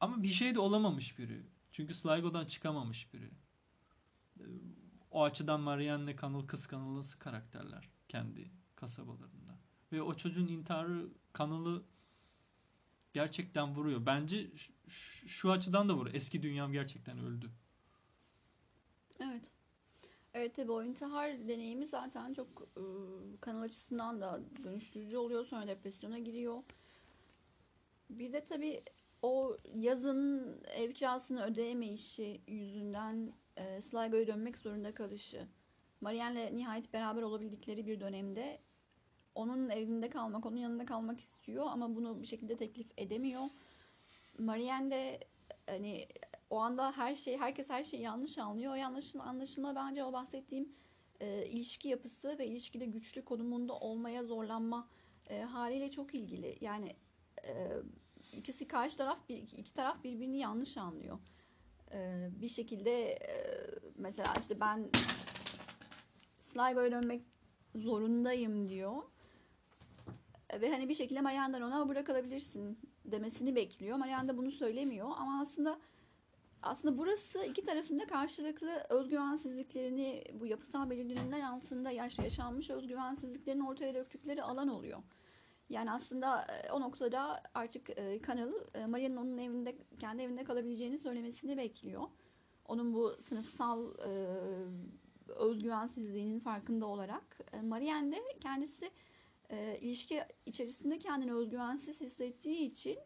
[0.00, 1.42] ama bir şey de olamamış biri.
[1.72, 3.30] Çünkü Sligo'dan çıkamamış biri.
[5.10, 9.58] O açıdan Marianne Connell kıskanılası karakterler kendi kasabalarında.
[9.92, 11.82] Ve o çocuğun intiharı Connell'ı
[13.12, 14.06] gerçekten vuruyor.
[14.06, 14.50] Bence
[15.26, 16.14] şu, açıdan da vuruyor.
[16.14, 17.50] Eski dünyam gerçekten öldü.
[19.20, 19.52] Evet.
[20.34, 22.82] Evet tabii o intihar deneyimi zaten çok e,
[23.40, 25.44] kanal açısından da dönüştürücü oluyor.
[25.44, 26.62] Sonra depresyona giriyor.
[28.10, 28.82] Bir de tabii
[29.22, 35.48] o yazın ev kirasını ödeyemeyişi yüzünden e, Sligo'ya dönmek zorunda kalışı.
[36.00, 38.58] Marianne'le nihayet beraber olabildikleri bir dönemde
[39.34, 43.42] onun evinde kalmak, onun yanında kalmak istiyor ama bunu bir şekilde teklif edemiyor.
[44.38, 45.20] Marianne de
[45.66, 46.08] hani
[46.50, 48.72] o anda her şey, herkes her şeyi yanlış anlıyor.
[48.72, 50.72] O yanlış anlaşılma bence o bahsettiğim
[51.20, 54.88] e, ilişki yapısı ve ilişkide güçlü konumunda olmaya zorlanma
[55.30, 56.58] e, haliyle çok ilgili.
[56.60, 56.96] Yani
[57.44, 57.68] e,
[58.32, 61.18] ikisi karşı taraf, iki taraf birbirini yanlış anlıyor.
[61.92, 63.30] E, bir şekilde e,
[63.96, 64.90] mesela işte ben
[66.56, 67.22] Sligo'ya dönmek
[67.74, 69.02] zorundayım diyor.
[70.50, 73.96] E, Ve hani bir şekilde Marianne'den ona burada kalabilirsin demesini bekliyor.
[73.96, 75.78] Marianne de bunu söylemiyor ama aslında
[76.62, 84.42] aslında burası iki tarafında karşılıklı özgüvensizliklerini bu yapısal belirlenimler altında yaş yaşanmış özgüvensizliklerini ortaya döktükleri
[84.42, 85.02] alan oluyor.
[85.68, 88.20] Yani aslında e, o noktada artık e,
[88.74, 92.02] e, Maria'nın onun evinde kendi evinde kalabileceğini söylemesini bekliyor.
[92.64, 93.92] Onun bu sınıfsal
[95.28, 98.90] özgüvensizliğinin farkında olarak e, Marianne de kendisi
[99.50, 102.98] e, ilişki içerisinde kendini özgüvensiz hissettiği için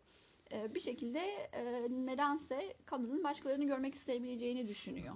[0.53, 1.21] e, bir şekilde
[1.53, 5.15] e, nedense kadının başkalarını görmek isteyebileceğini düşünüyor.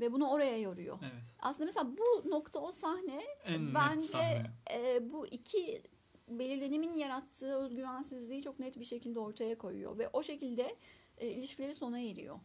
[0.00, 0.98] Ve bunu oraya yoruyor.
[1.02, 1.22] Evet.
[1.38, 4.42] Aslında mesela bu nokta o sahne En bence sahne.
[4.74, 5.82] e, bu iki
[6.28, 9.98] belirlenimin yarattığı özgüvensizliği çok net bir şekilde ortaya koyuyor.
[9.98, 10.76] Ve o şekilde
[11.18, 12.38] e, ilişkileri sona eriyor.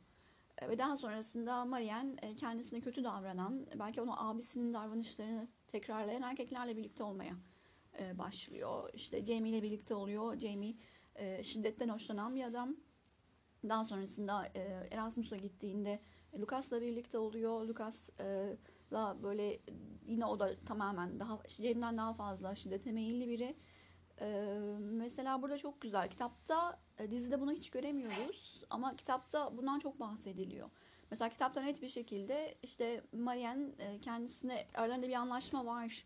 [0.62, 7.04] Ve daha sonrasında Marianne e, kendisine kötü davranan, belki onu abisinin davranışlarını tekrarlayan erkeklerle birlikte
[7.04, 7.34] olmaya
[8.00, 8.90] e, başlıyor.
[8.94, 10.40] İşte Jamie ile birlikte oluyor.
[10.40, 10.76] Jamie
[11.16, 12.76] e, şiddetten hoşlanan bir adam.
[13.70, 14.46] Daha sonrasında
[14.92, 16.00] Erasmus'a gittiğinde
[16.40, 17.62] Lucas'la birlikte oluyor.
[17.68, 19.60] Lucas'la böyle
[20.08, 23.56] yine o da tamamen daha Jamie'den daha fazla şiddete meyilli biri.
[24.22, 26.10] E, mesela burada çok güzel.
[26.10, 30.70] Kitapta, e, dizide bunu hiç göremiyoruz ama kitapta bundan çok bahsediliyor.
[31.12, 36.06] Mesela kitapta net bir şekilde işte Marianne e, kendisine aralarında bir anlaşma var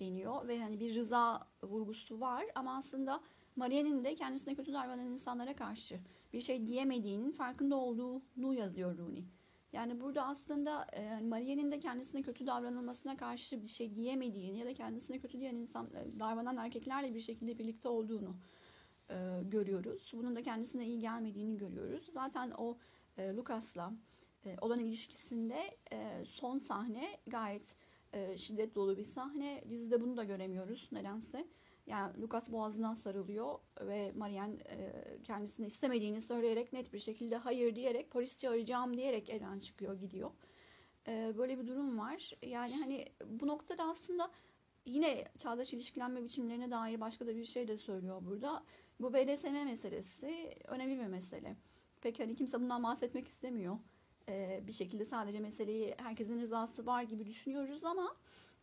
[0.00, 3.20] deniyor ve hani bir rıza vurgusu var ama aslında
[3.56, 6.00] Marianne'in de kendisine kötü davranan insanlara karşı
[6.32, 9.24] bir şey diyemediğinin farkında olduğunu yazıyor Rooney.
[9.72, 14.74] Yani burada aslında e, Marianne'in de kendisine kötü davranılmasına karşı bir şey diyemediğini ya da
[14.74, 18.36] kendisine kötü diyen insan e, davranan erkeklerle bir şekilde birlikte olduğunu
[19.10, 20.12] e, görüyoruz.
[20.14, 22.10] Bunun da kendisine iyi gelmediğini görüyoruz.
[22.12, 22.78] Zaten o
[23.18, 23.92] e, Lucas'la
[24.46, 27.74] e, olan ilişkisinde e, son sahne gayet
[28.12, 29.64] e, şiddet dolu bir sahne.
[29.68, 31.46] Dizide bunu da göremiyoruz nedense.
[31.88, 34.92] Yani Lucas boğazından sarılıyor ve Marianne e,
[35.24, 40.30] kendisini istemediğini söyleyerek net bir şekilde hayır diyerek polis çağıracağım diyerek evden çıkıyor gidiyor.
[41.08, 42.30] E, böyle bir durum var.
[42.42, 44.30] Yani hani bu noktada aslında
[44.86, 48.64] yine çağdaş ilişkilenme biçimlerine dair başka da bir şey de söylüyor burada.
[49.00, 51.56] Bu BDSM meselesi önemli bir mesele.
[52.00, 53.78] Peki hani kimse bundan bahsetmek istemiyor.
[54.28, 58.16] E, bir şekilde sadece meseleyi herkesin rızası var gibi düşünüyoruz ama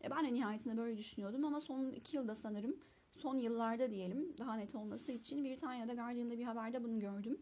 [0.03, 2.77] e, ben de nihayetinde böyle düşünüyordum ama son iki yılda sanırım
[3.15, 7.41] son yıllarda diyelim daha net olması için Britanya'da Guardian'da bir haberde bunu gördüm.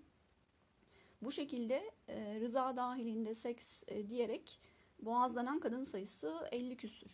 [1.21, 4.59] Bu şekilde e, rıza dahilinde seks e, diyerek
[4.99, 7.11] boğazlanan kadın sayısı 50 küsür.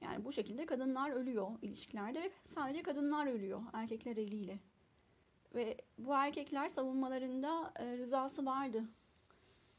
[0.00, 4.58] Yani bu şekilde kadınlar ölüyor ilişkilerde ve sadece kadınlar ölüyor erkekler eliyle.
[5.54, 8.84] Ve bu erkekler savunmalarında e, rızası vardı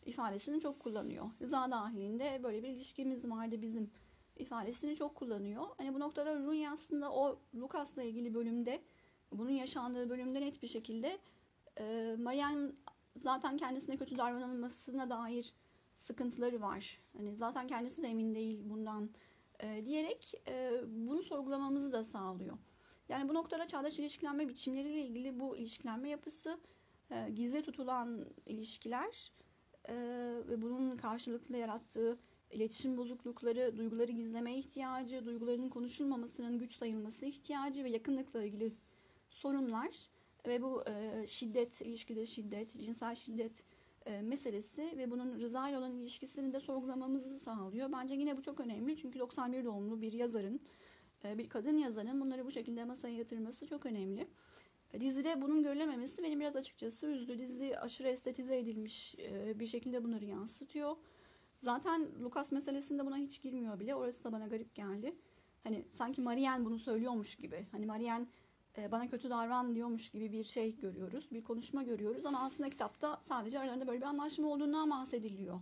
[0.05, 1.25] ifadesini çok kullanıyor.
[1.41, 3.91] Rıza dahilinde böyle bir ilişkimiz vardı bizim
[4.37, 5.63] ifadesini çok kullanıyor.
[5.77, 8.81] Hani bu noktada Rooney aslında o Lucas'la ilgili bölümde
[9.31, 11.19] bunun yaşandığı bölümde net bir şekilde
[11.79, 12.71] e, Marianne
[13.17, 15.53] zaten kendisine kötü davranılmasına dair
[15.95, 16.99] sıkıntıları var.
[17.17, 19.09] Hani zaten kendisi de emin değil bundan
[19.59, 22.57] e, diyerek e, bunu sorgulamamızı da sağlıyor.
[23.09, 26.59] Yani bu noktada çağdaş ilişkilenme biçimleriyle ilgili bu ilişkilenme yapısı
[27.11, 29.31] e, gizli tutulan ilişkiler
[29.85, 29.95] e,
[30.47, 32.19] ve bunun karşılıklı yarattığı
[32.53, 38.73] iletişim bozuklukları, duyguları gizleme ihtiyacı, duygularının konuşulmamasının güç sayılması ihtiyacı ve yakınlıkla ilgili
[39.29, 40.07] sorunlar
[40.47, 43.63] ve bu e, şiddet, ilişkide şiddet, cinsel şiddet
[44.05, 47.91] e, meselesi ve bunun Rıza ile olan ilişkisini de sorgulamamızı sağlıyor.
[47.91, 50.59] Bence yine bu çok önemli çünkü 91 doğumlu bir yazarın,
[51.25, 54.27] e, bir kadın yazarın bunları bu şekilde masaya yatırması çok önemli.
[54.99, 57.39] Dizide bunun görülememesi beni biraz açıkçası üzdü.
[57.39, 60.95] Dizi aşırı estetize edilmiş e, bir şekilde bunları yansıtıyor.
[61.63, 63.95] Zaten Lucas meselesinde buna hiç girmiyor bile.
[63.95, 65.15] Orası da bana garip geldi.
[65.63, 67.67] Hani sanki Marianne bunu söylüyormuş gibi.
[67.71, 68.25] Hani Marianne
[68.77, 71.27] e, bana kötü davran diyormuş gibi bir şey görüyoruz.
[71.31, 75.59] Bir konuşma görüyoruz ama aslında kitapta sadece aralarında böyle bir anlaşma olduğundan bahsediliyor.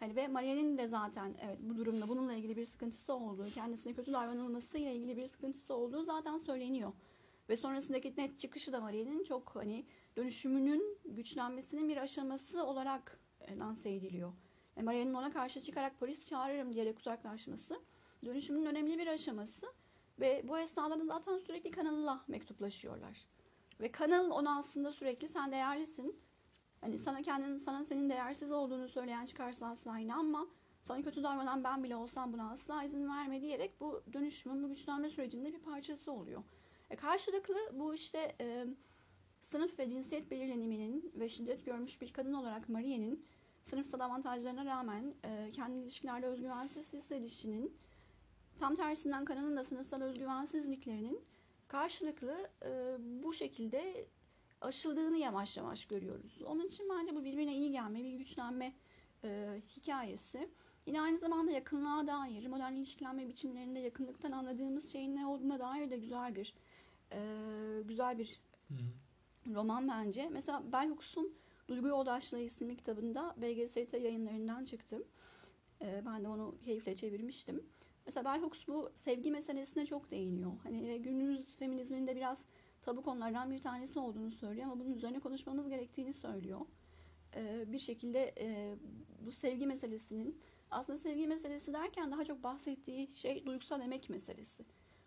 [0.00, 4.12] Hani ve Marianne'in de zaten evet bu durumda bununla ilgili bir sıkıntısı olduğu, kendisine kötü
[4.12, 6.92] davranılmasıyla ilgili bir sıkıntısı olduğu zaten söyleniyor.
[7.48, 9.84] Ve sonrasındaki net çıkışı da Marianne'in çok hani
[10.16, 14.32] dönüşümünün güçlenmesinin bir aşaması olarak e, lanse ediliyor.
[14.76, 17.80] Yani Marianne'in ona karşı çıkarak polis çağırırım diyerek uzaklaşması
[18.24, 19.66] dönüşümün önemli bir aşaması.
[20.20, 23.26] Ve bu esnada da zaten sürekli Kanal'la mektuplaşıyorlar.
[23.80, 26.20] Ve Kanal ona aslında sürekli sen değerlisin.
[26.80, 30.46] Hani sana kendinin sana senin değersiz olduğunu söyleyen çıkarsa asla inanma.
[30.82, 35.10] Sana kötü davranan ben bile olsam buna asla izin verme diyerek bu dönüşümün, bu güçlenme
[35.10, 36.42] sürecinde bir parçası oluyor.
[36.90, 38.66] E karşılıklı bu işte e,
[39.40, 43.24] sınıf ve cinsiyet belirleniminin ve şiddet görmüş bir kadın olarak Maria'nın
[43.66, 47.76] sınıfsal avantajlarına rağmen e, kendi ilişkilerde özgüvensiz hissedişinin
[48.56, 51.20] tam tersinden kanalın da sınıfsal özgüvensizliklerinin
[51.68, 54.06] karşılıklı e, bu şekilde
[54.60, 56.42] aşıldığını yavaş yavaş görüyoruz.
[56.46, 58.72] Onun için bence bu birbirine iyi gelme, bir güçlenme
[59.24, 60.50] e, hikayesi.
[60.86, 65.96] Yine aynı zamanda yakınlığa dair, modern ilişkilenme biçimlerinde yakınlıktan anladığımız şeyin ne olduğuna dair de
[65.96, 66.54] güzel bir
[67.12, 67.18] e,
[67.84, 68.74] güzel bir hı.
[69.54, 70.28] roman bence.
[70.32, 71.34] Mesela Bell Hooks'un
[71.68, 75.04] Duygu Yoldaşlığı isimli kitabında BGST yayınlarından çıktı.
[75.82, 77.66] E, ben de onu keyifle çevirmiştim.
[78.06, 80.52] Mesela Bell bu sevgi meselesine çok değiniyor.
[80.62, 82.42] Hani günümüz feminizminde biraz
[82.82, 86.60] tabu konulardan bir tanesi olduğunu söylüyor ama bunun üzerine konuşmamız gerektiğini söylüyor.
[87.36, 88.74] Ee, bir şekilde e,
[89.20, 90.38] bu sevgi meselesinin
[90.70, 94.64] aslında sevgi meselesi derken daha çok bahsettiği şey duygusal emek meselesi.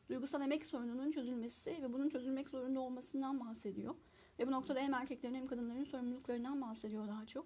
[0.09, 3.95] Duygusal emek sorununun çözülmesi ve bunun çözülmek zorunda olmasından bahsediyor.
[4.39, 7.45] Ve bu noktada hem erkeklerin hem kadınların sorumluluklarından bahsediyor daha çok.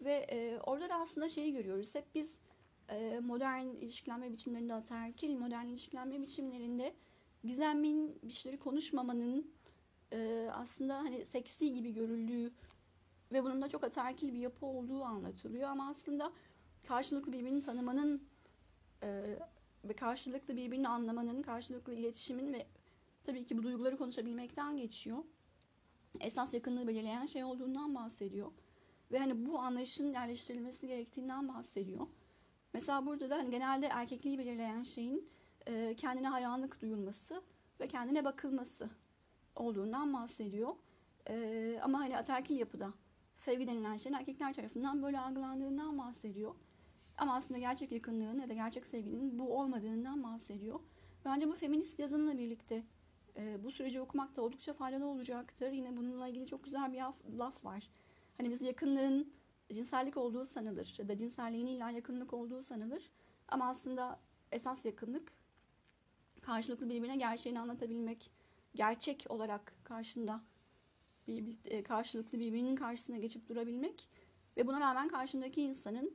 [0.00, 1.94] Ve e, orada da aslında şeyi görüyoruz.
[1.94, 2.36] Hep biz
[2.88, 6.94] e, modern ilişkilenme biçimlerinde ataerkil modern ilişkilenme biçimlerinde
[7.44, 9.50] gizemmin bir şeyleri konuşmamanın
[10.12, 12.52] e, aslında hani seksi gibi görüldüğü
[13.32, 16.32] ve bunun da çok ataerkil bir yapı olduğu anlatılıyor ama aslında
[16.88, 18.22] karşılıklı birbirini tanımanın
[19.02, 19.38] e,
[19.84, 22.66] ve karşılıklı birbirini anlamanın, karşılıklı iletişimin ve
[23.24, 25.24] tabii ki bu duyguları konuşabilmekten geçiyor.
[26.20, 28.52] Esas yakınlığı belirleyen şey olduğundan bahsediyor.
[29.12, 32.06] Ve hani bu anlayışın yerleştirilmesi gerektiğinden bahsediyor.
[32.72, 35.28] Mesela burada da hani genelde erkekliği belirleyen şeyin
[35.66, 37.42] e, kendine hayranlık duyulması
[37.80, 38.90] ve kendine bakılması
[39.56, 40.74] olduğundan bahsediyor.
[41.28, 42.92] E, ama hani ataerkil yapıda
[43.34, 46.54] sevgi denilen şeyin erkekler tarafından böyle algılandığından bahsediyor.
[47.16, 50.80] Ama aslında gerçek yakınlığın ya da gerçek sevginin bu olmadığından bahsediyor.
[51.24, 52.82] Bence bu feminist yazınla birlikte
[53.36, 55.72] e, bu süreci okumak da oldukça faydalı olacaktır.
[55.72, 57.90] Yine bununla ilgili çok güzel bir laf, laf var.
[58.36, 59.32] Hani biz yakınlığın
[59.72, 63.10] cinsellik olduğu sanılır ya da cinselliğin illa yakınlık olduğu sanılır.
[63.48, 64.20] Ama aslında
[64.52, 65.32] esas yakınlık
[66.42, 68.30] karşılıklı birbirine gerçeğini anlatabilmek,
[68.74, 70.40] gerçek olarak karşında
[71.28, 74.08] bir, bir- e, karşılıklı birbirinin karşısına geçip durabilmek
[74.56, 76.14] ve buna rağmen karşındaki insanın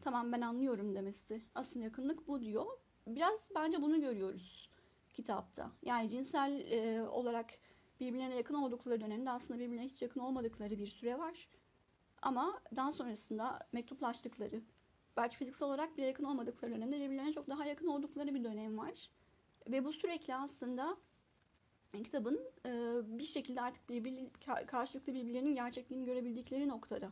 [0.00, 1.42] tamam ben anlıyorum demesi.
[1.54, 2.66] Asıl yakınlık bu diyor.
[3.06, 4.68] Biraz bence bunu görüyoruz
[5.12, 5.70] kitapta.
[5.82, 7.58] Yani cinsel e, olarak
[8.00, 11.48] birbirlerine yakın oldukları dönemde aslında birbirine hiç yakın olmadıkları bir süre var.
[12.22, 14.62] Ama daha sonrasında mektuplaştıkları,
[15.16, 19.10] belki fiziksel olarak bile yakın olmadıkları dönemde birbirlerine çok daha yakın oldukları bir dönem var.
[19.70, 20.96] Ve bu sürekli aslında
[21.92, 22.70] kitabın e,
[23.18, 27.10] bir şekilde artık birbir, ka- karşılıklı birbirlerinin gerçekliğini görebildikleri noktada,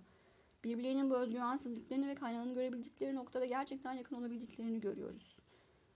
[0.65, 5.30] birbirlerinin bu özgüvensizliklerini ve kaynağını görebildikleri noktada gerçekten yakın olabildiklerini görüyoruz.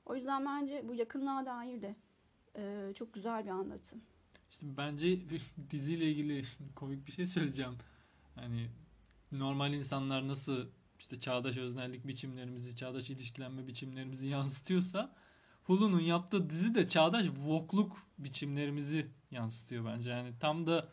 [0.06, 1.96] O yüzden bence bu yakınlığa dair de
[2.56, 4.00] e, çok güzel bir anlatım.
[4.50, 7.74] İşte bence bir diziyle ilgili komik bir şey söyleyeceğim.
[8.34, 8.68] Hani
[9.32, 10.66] normal insanlar nasıl
[10.98, 15.14] işte çağdaş öznellik biçimlerimizi, çağdaş ilişkilenme biçimlerimizi yansıtıyorsa
[15.64, 20.10] Hulu'nun yaptığı dizi de çağdaş woke'luk biçimlerimizi yansıtıyor bence.
[20.10, 20.88] Yani tam da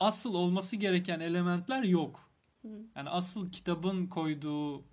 [0.00, 2.30] asıl olması gereken elementler yok.
[2.96, 4.84] Yani asıl kitabın koyduğu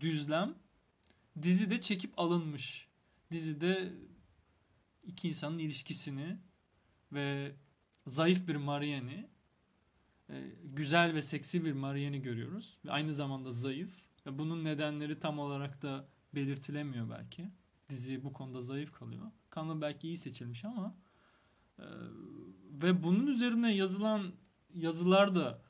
[0.00, 0.54] düzlem
[1.42, 2.88] dizide çekip alınmış.
[3.30, 3.92] Dizide
[5.04, 6.38] iki insanın ilişkisini
[7.12, 7.56] ve
[8.06, 9.30] zayıf bir Marianne'i
[10.30, 12.78] e, güzel ve seksi bir Marianne'i görüyoruz.
[12.84, 14.02] Ve aynı zamanda zayıf.
[14.26, 17.50] Ve bunun nedenleri tam olarak da belirtilemiyor belki.
[17.88, 19.30] Dizi bu konuda zayıf kalıyor.
[19.50, 20.96] Kanlı belki iyi seçilmiş ama
[21.78, 21.84] e,
[22.82, 24.32] ve bunun üzerine yazılan
[24.74, 25.62] yazılar da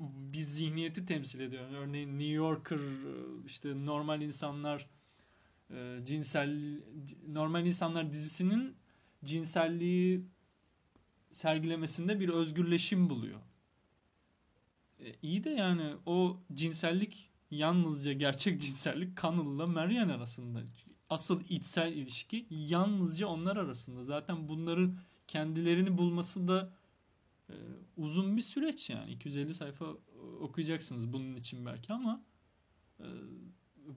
[0.00, 1.70] bir zihniyeti temsil ediyor.
[1.72, 4.86] Örneğin New Yorker e, işte normal insanlar
[5.70, 6.80] e, cinsel
[7.28, 8.76] normal insanlar dizisinin
[9.24, 10.24] cinselliği
[11.30, 13.40] sergilemesinde bir özgürleşim buluyor.
[15.00, 20.62] E, iyi de yani o cinsellik yalnızca gerçek cinsellik Connell'la Marianne arasında.
[21.10, 24.02] Asıl içsel ilişki yalnızca onlar arasında.
[24.02, 24.90] Zaten bunları
[25.28, 26.72] kendilerini bulması da
[27.50, 27.54] e,
[27.96, 29.12] uzun bir süreç yani.
[29.12, 29.86] 250 sayfa
[30.40, 32.22] okuyacaksınız bunun için belki ama
[33.00, 33.06] e,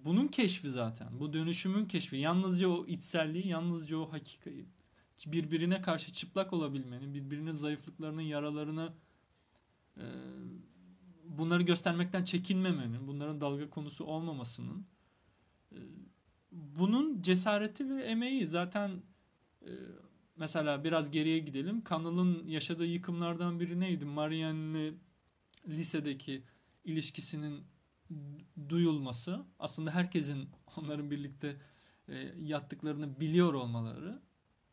[0.05, 1.19] bunun keşfi zaten.
[1.19, 2.17] Bu dönüşümün keşfi.
[2.17, 4.65] Yalnızca o içselliği, yalnızca o hakikati
[5.25, 8.93] birbirine karşı çıplak olabilmenin, birbirinin zayıflıklarının, yaralarını
[9.97, 10.05] e,
[11.23, 14.85] bunları göstermekten çekinmemenin, bunların dalga konusu olmamasının
[15.71, 15.77] e,
[16.51, 19.01] bunun cesareti ve emeği zaten
[20.35, 21.83] mesela biraz geriye gidelim.
[21.83, 24.05] Kanal'ın yaşadığı yıkımlardan biri neydi?
[24.05, 24.93] Marianne'le
[25.67, 26.43] lisedeki
[26.83, 27.65] ilişkisinin
[28.69, 29.45] duyulması.
[29.59, 31.57] Aslında herkesin onların birlikte
[32.07, 34.21] e, yattıklarını biliyor olmaları.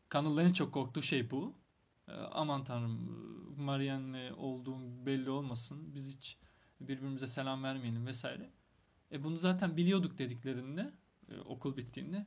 [0.09, 1.55] Kanal'ın en çok korktuğu şey bu.
[2.07, 2.99] E, aman tanrım
[3.57, 5.95] Marianne'le olduğum belli olmasın.
[5.95, 6.37] Biz hiç
[6.79, 8.49] birbirimize selam vermeyelim vesaire.
[9.11, 10.93] E bunu zaten biliyorduk dediklerinde
[11.29, 12.25] e, okul bittiğinde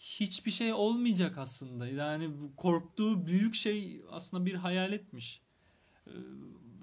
[0.00, 1.88] hiçbir şey olmayacak aslında.
[1.88, 5.40] Yani korktuğu büyük şey aslında bir hayal etmiş.
[6.06, 6.12] E,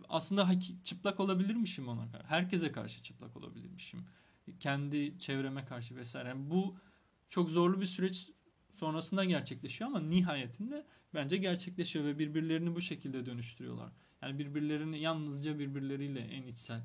[0.10, 0.50] aslında
[0.84, 2.28] çıplak olabilirmişim ona karşı.
[2.28, 4.06] Herkese karşı çıplak olabilirmişim.
[4.60, 6.28] Kendi çevreme karşı vesaire.
[6.28, 6.76] Yani bu
[7.30, 8.30] çok zorlu bir süreç
[8.70, 13.92] sonrasında gerçekleşiyor ama nihayetinde bence gerçekleşiyor ve birbirlerini bu şekilde dönüştürüyorlar.
[14.22, 16.82] Yani birbirlerini yalnızca birbirleriyle en içsel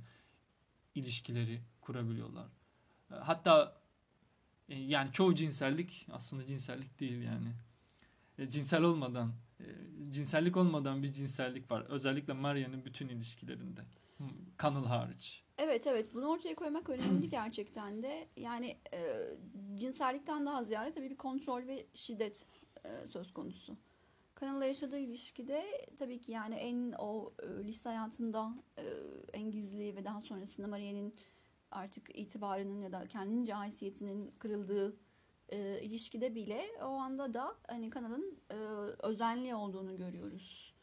[0.95, 2.47] ilişkileri kurabiliyorlar.
[3.09, 3.82] Hatta
[4.69, 7.53] e, yani çoğu cinsellik aslında cinsellik değil yani.
[8.39, 9.67] E, cinsel olmadan, e,
[10.11, 11.87] cinsellik olmadan bir cinsellik var.
[11.89, 13.81] Özellikle Maria'nın bütün ilişkilerinde.
[14.57, 15.45] Kanıl hariç.
[15.59, 18.29] Evet evet bunu ortaya koymak önemli gerçekten de.
[18.37, 19.01] Yani e,
[19.75, 22.47] cinsellikten daha ziyade tabii bir kontrol ve şiddet
[22.85, 23.77] e, söz konusu.
[24.35, 28.85] Kanal'la yaşadığı ilişkide tabii ki yani en o e, lise hayatında e,
[29.33, 31.15] en gizli ve daha sonrasında Maria'nın
[31.73, 34.97] artık itibarının ya da kendince haysiyetinin kırıldığı
[35.49, 38.55] e, ilişkide bile o anda da hani kanalın e,
[39.03, 40.75] özenli olduğunu görüyoruz.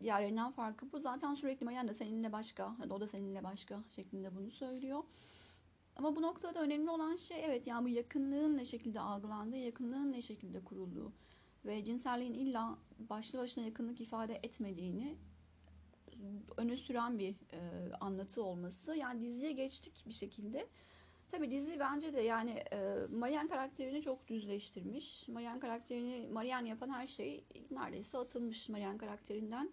[0.00, 0.98] Diğerlerinden farkı bu.
[0.98, 5.04] Zaten sürekli Marian da seninle başka da o da seninle başka şeklinde bunu söylüyor.
[5.96, 10.22] Ama bu noktada önemli olan şey evet yani bu yakınlığın ne şekilde algılandığı, yakınlığın ne
[10.22, 11.12] şekilde kurulduğu
[11.64, 15.16] ve cinselliğin illa başlı başına yakınlık ifade etmediğini
[16.56, 17.60] öne süren bir e,
[18.00, 18.94] anlatı olması.
[18.94, 20.66] Yani diziye geçtik bir şekilde.
[21.28, 25.28] Tabi dizi bence de yani e, Marian karakterini çok düzleştirmiş.
[25.28, 29.70] Marian karakterini Marian yapan her şey neredeyse atılmış Marian karakterinden.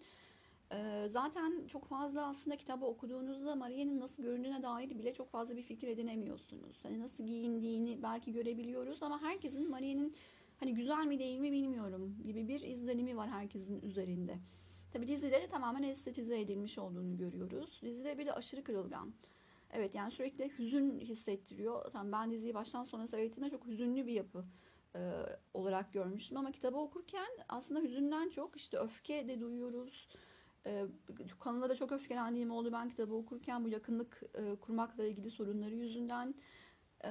[0.72, 5.62] E, zaten çok fazla aslında kitabı okuduğunuzda Marian'ın nasıl göründüğüne dair bile çok fazla bir
[5.62, 6.78] fikir edinemiyorsunuz.
[6.82, 10.14] Hani nasıl giyindiğini belki görebiliyoruz ama herkesin Marian'ın
[10.60, 14.38] hani güzel mi değil mi bilmiyorum gibi bir izlenimi var herkesin üzerinde.
[14.92, 17.80] Tabi dizide de tamamen estetize edilmiş olduğunu görüyoruz.
[17.82, 19.12] Dizide bir de aşırı kırılgan.
[19.72, 21.90] Evet yani sürekli hüzün hissettiriyor.
[21.90, 24.44] Tamam ben diziyi baştan sona seyrettiğimde çok hüzünlü bir yapı
[24.94, 25.12] e,
[25.54, 30.08] olarak görmüştüm ama kitabı okurken aslında hüzünden çok işte öfke de duyuyoruz.
[30.66, 30.86] E,
[31.40, 36.34] kanala da çok öfkelendiğim oldu ben kitabı okurken bu yakınlık e, kurmakla ilgili sorunları yüzünden.
[37.04, 37.10] E,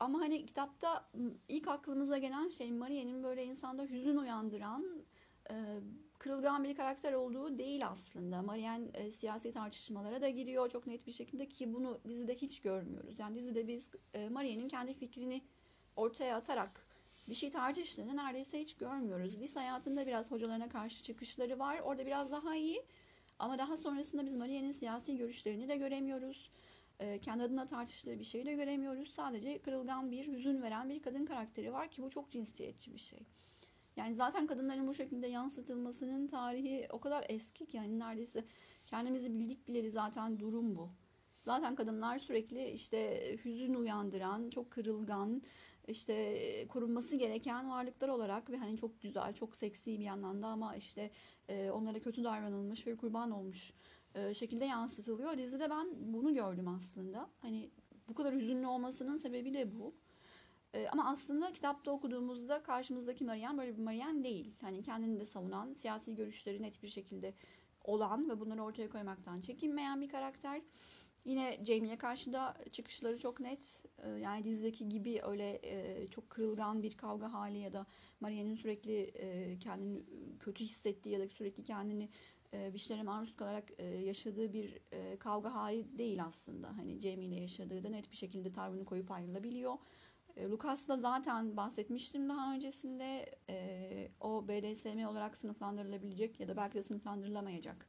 [0.00, 1.10] ama hani kitapta
[1.48, 5.04] ilk aklımıza gelen şey Maria'nın böyle insanda hüzün uyandıran
[5.50, 5.80] e,
[6.18, 8.42] kırılgan bir karakter olduğu değil aslında.
[8.42, 13.18] Marianne e, siyasi tartışmalara da giriyor çok net bir şekilde ki bunu dizide hiç görmüyoruz.
[13.18, 15.42] Yani dizide biz e, Marianne'in kendi fikrini
[15.96, 16.86] ortaya atarak
[17.28, 19.40] bir şey tartıştığını neredeyse hiç görmüyoruz.
[19.40, 21.80] Lise hayatında biraz hocalarına karşı çıkışları var.
[21.80, 22.84] Orada biraz daha iyi.
[23.38, 26.50] Ama daha sonrasında biz Marianne'in siyasi görüşlerini de göremiyoruz.
[27.00, 29.14] E, kendi adına tartıştığı bir şeyi de göremiyoruz.
[29.14, 33.18] Sadece kırılgan bir, hüzün veren bir kadın karakteri var ki bu çok cinsiyetçi bir şey.
[33.96, 38.44] Yani zaten kadınların bu şekilde yansıtılmasının tarihi o kadar eski ki yani neredeyse
[38.86, 40.90] kendimizi bildik bileli zaten durum bu.
[41.40, 45.42] Zaten kadınlar sürekli işte hüzün uyandıran, çok kırılgan,
[45.88, 50.76] işte korunması gereken varlıklar olarak ve hani çok güzel, çok seksi bir yandan da ama
[50.76, 51.10] işte
[51.48, 53.72] e, onlara kötü davranılmış ve kurban olmuş
[54.14, 55.38] e, şekilde yansıtılıyor.
[55.38, 57.30] Dizide ben bunu gördüm aslında.
[57.38, 57.70] Hani
[58.08, 59.94] bu kadar hüzünlü olmasının sebebi de bu.
[60.74, 64.54] Ee, ama aslında kitapta okuduğumuzda karşımızdaki Marian böyle bir Marian değil.
[64.60, 67.34] Hani kendini de savunan, siyasi görüşleri net bir şekilde
[67.84, 70.60] olan ve bunları ortaya koymaktan çekinmeyen bir karakter.
[71.24, 73.82] Yine Jamie'ye karşı da çıkışları çok net.
[73.98, 77.86] Ee, yani dizideki gibi öyle e, çok kırılgan bir kavga hali ya da
[78.20, 80.02] Marian'ın sürekli e, kendini
[80.40, 82.08] kötü hissettiği ya da sürekli kendini
[82.52, 83.64] e, bir şeylere maruz kalarak
[84.04, 84.78] yaşadığı bir
[85.18, 86.68] kavga hali değil aslında.
[86.76, 89.74] Hani Jamie ile yaşadığı da net bir şekilde tavrını koyup ayrılabiliyor.
[90.36, 93.38] E, Lucas'la zaten bahsetmiştim daha öncesinde.
[93.50, 97.88] E, o BDSM olarak sınıflandırılabilecek ya da belki de sınıflandırılamayacak.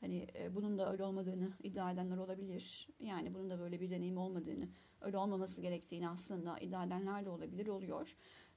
[0.00, 2.88] Hani e, bunun da öyle olmadığını iddia edenler olabilir.
[3.00, 4.68] Yani bunun da böyle bir deneyim olmadığını,
[5.00, 8.16] öyle olmaması gerektiğini aslında iddia edenler de olabilir, oluyor.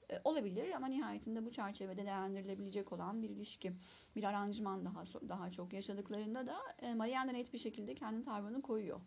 [0.10, 3.74] E, olabilir ama nihayetinde bu çerçevede değerlendirilebilecek olan bir ilişki,
[4.16, 9.02] bir aranjman daha daha çok yaşadıklarında da e, Marianne net bir şekilde kendi tavrını koyuyor.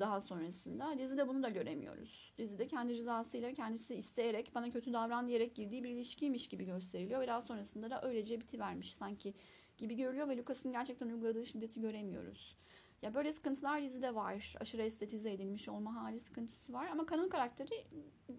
[0.00, 2.32] Daha sonrasında dizide bunu da göremiyoruz.
[2.38, 7.26] Dizide kendi rızasıyla kendisi isteyerek bana kötü davran diyerek girdiği bir ilişkiymiş gibi gösteriliyor ve
[7.26, 9.34] daha sonrasında da öylece bitivermiş sanki
[9.78, 12.56] gibi görülüyor ve Lucas'ın gerçekten uyguladığı şiddeti göremiyoruz.
[13.02, 14.54] Ya böyle sıkıntılar dizide var.
[14.60, 16.86] Aşırı estetize edilmiş olma hali sıkıntısı var.
[16.86, 17.84] Ama kanal karakteri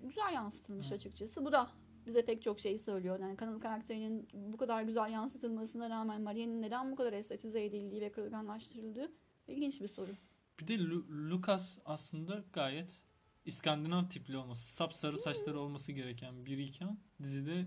[0.03, 1.45] güzel yansıtılmış açıkçası.
[1.45, 1.69] Bu da
[2.05, 3.19] bize pek çok şey söylüyor.
[3.19, 8.11] Yani kanal karakterinin bu kadar güzel yansıtılmasına rağmen Maria'nın neden bu kadar estetize edildiği ve
[8.11, 9.11] kırılganlaştırıldığı
[9.47, 10.11] ilginç bir soru.
[10.60, 13.01] Bir de Lu- Lucas aslında gayet
[13.45, 17.66] İskandinav tipli olması, sapsarı saçları olması gereken biriyken dizide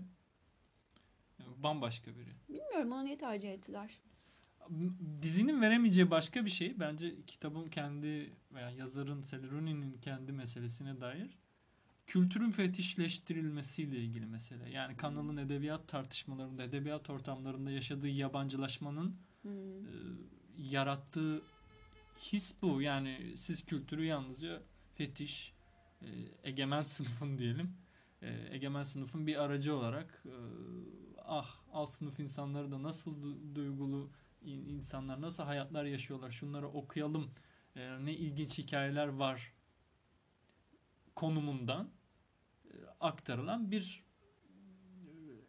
[1.57, 2.29] bambaşka biri.
[2.49, 4.01] Bilmiyorum onu niye tercih ettiler.
[5.21, 11.37] Dizinin veremeyeceği başka bir şey bence kitabın kendi veya yazarın Sally Rooney'nin kendi meselesine dair
[12.07, 14.69] kültürün fetişleştirilmesiyle ilgili mesele.
[14.69, 19.51] Yani kanalın edebiyat tartışmalarında, edebiyat ortamlarında yaşadığı yabancılaşmanın Hmm.
[19.85, 19.89] e,
[20.57, 21.41] yarattığı
[22.17, 22.81] his bu.
[22.81, 24.63] Yani siz kültürü yalnızca
[24.95, 25.53] fetiş,
[26.01, 26.07] e,
[26.43, 27.77] egemen sınıfın diyelim,
[28.21, 30.35] e, egemen sınıfın bir aracı olarak e,
[31.25, 34.11] ah alt sınıf insanları da nasıl du- duygulu
[34.41, 37.31] in- insanlar, nasıl hayatlar yaşıyorlar, şunları okuyalım,
[37.75, 39.53] ne ilginç hikayeler var
[41.15, 41.89] konumundan
[42.99, 44.02] aktarılan bir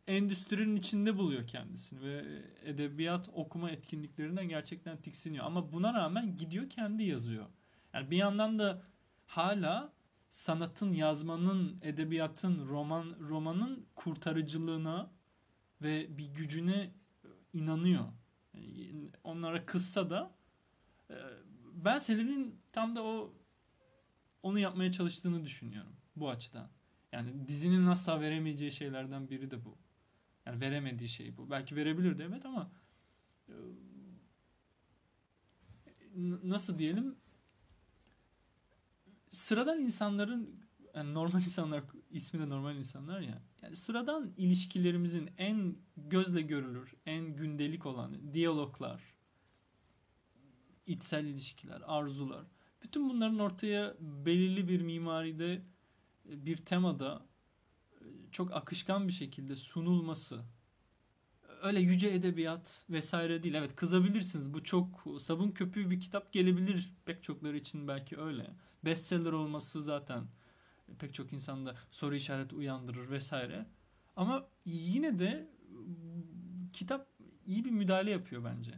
[0.07, 5.44] endüstrinin içinde buluyor kendisini ve edebiyat okuma etkinliklerinden gerçekten tiksiniyor.
[5.44, 7.46] Ama buna rağmen gidiyor kendi yazıyor.
[7.94, 8.82] Yani bir yandan da
[9.26, 9.92] hala
[10.30, 15.11] sanatın, yazmanın, edebiyatın, roman romanın kurtarıcılığına
[15.82, 16.90] ve bir gücüne
[17.52, 18.05] inanıyor.
[18.55, 20.34] Yani onlara kızsa da
[21.11, 21.14] e,
[21.72, 23.34] ben Selin'in tam da o
[24.42, 26.68] onu yapmaya çalıştığını düşünüyorum bu açıdan.
[27.12, 29.78] Yani dizinin asla veremeyeceği şeylerden biri de bu.
[30.47, 31.51] Yani veremediği şey bu.
[31.51, 32.70] Belki verebilirdi evet ama
[33.49, 33.55] e,
[36.42, 37.16] nasıl diyelim
[39.30, 40.64] sıradan insanların
[40.95, 43.42] yani normal insanlar ismi de normal insanlar ya.
[43.62, 49.03] Yani sıradan ilişkilerimizin en gözle görülür, en gündelik olan diyaloglar,
[50.86, 52.47] içsel ilişkiler, arzular.
[52.82, 55.62] Bütün bunların ortaya belirli bir mimaride
[56.24, 57.34] bir temada e,
[58.35, 60.45] çok akışkan bir şekilde sunulması
[61.62, 63.55] öyle yüce edebiyat vesaire değil.
[63.55, 64.55] Evet kızabilirsiniz.
[64.55, 68.51] Bu çok sabun köpüğü bir kitap gelebilir pek çokları için belki öyle.
[68.85, 70.24] Bestseller olması zaten
[70.99, 73.66] pek çok insanda soru işareti uyandırır vesaire.
[74.16, 75.51] Ama yine de
[76.72, 77.09] kitap
[77.47, 78.72] iyi bir müdahale yapıyor bence.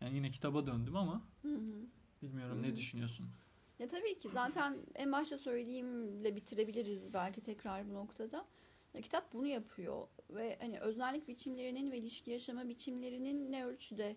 [0.00, 1.86] Yani yine kitaba döndüm ama Hı hı.
[2.22, 2.62] bilmiyorum Hı.
[2.62, 3.30] ne düşünüyorsun?
[3.78, 8.46] Ya tabii ki zaten en başta söylediğimle bitirebiliriz belki tekrar bu noktada.
[8.94, 14.16] Ya kitap bunu yapıyor ve hani öznellik biçimlerinin ve ilişki yaşama biçimlerinin ne ölçüde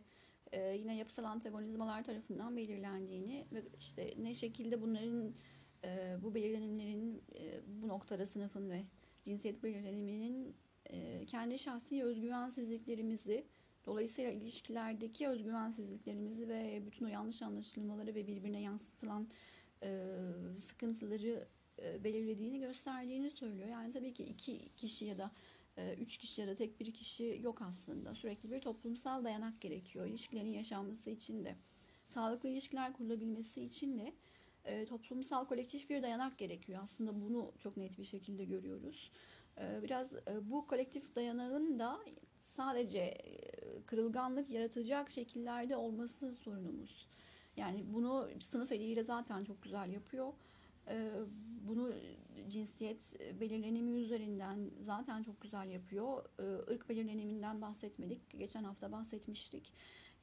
[0.52, 5.34] e, yine yapısal antagonizmalar tarafından belirlendiğini ve işte ne şekilde bunların
[5.84, 8.84] e, bu belirlenimlerin e, bu noktada sınıfın ve
[9.24, 10.56] cinsiyet belirleniminin
[10.86, 13.46] e, kendi şahsi özgüvensizliklerimizi
[13.86, 19.28] dolayısıyla ilişkilerdeki özgüvensizliklerimizi ve bütün o yanlış anlaşılmaları ve birbirine yansıtılan
[19.84, 20.08] e,
[20.58, 21.48] sıkıntıları
[21.84, 23.68] e, belirlediğini gösterdiğini söylüyor.
[23.68, 25.32] Yani tabii ki iki kişi ya da
[25.78, 28.16] e, üç kişi ya da tek bir kişi yok aslında.
[28.16, 30.06] Sürekli bir toplumsal dayanak gerekiyor.
[30.06, 31.56] İlişkilerin yaşanması için de,
[32.06, 34.14] sağlıklı ilişkiler kurulabilmesi için de
[34.66, 36.80] e, toplumsal kolektif bir dayanak gerekiyor.
[36.84, 39.12] Aslında bunu çok net bir şekilde görüyoruz.
[39.58, 42.00] E, biraz e, bu kolektif dayanağın da
[42.42, 43.51] sadece e,
[43.86, 47.08] kırılganlık yaratacak şekillerde olması sorunumuz.
[47.58, 50.34] Yani bunu sınıf eliyle zaten çok güzel yapıyor.
[50.88, 51.12] Ee,
[51.68, 51.94] Bunu
[52.48, 56.26] cinsiyet belirlenimi üzerinden zaten çok güzel yapıyor.
[56.40, 58.40] Ee, Irk belirleniminden bahsetmedik.
[58.40, 59.74] Geçen hafta bahsetmiştik.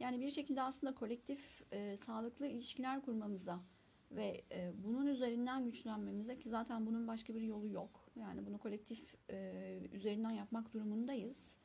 [0.00, 3.60] Yani bir şekilde aslında kolektif e, sağlıklı ilişkiler kurmamıza
[4.10, 8.10] ve e, bunun üzerinden güçlenmemize ki zaten bunun başka bir yolu yok.
[8.16, 11.56] Yani bunu kolektif e, üzerinden yapmak durumundayız.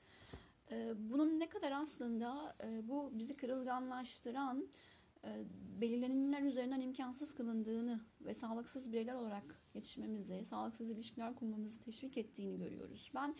[0.73, 4.67] E, bunun ne kadar aslında e, bu bizi kırılganlaştıran
[5.23, 5.43] e,
[5.81, 13.11] belirlenimler üzerinden imkansız kılındığını ve sağlıksız bireyler olarak yetişmemizi, sağlıksız ilişkiler kurmamızı teşvik ettiğini görüyoruz.
[13.15, 13.35] Ben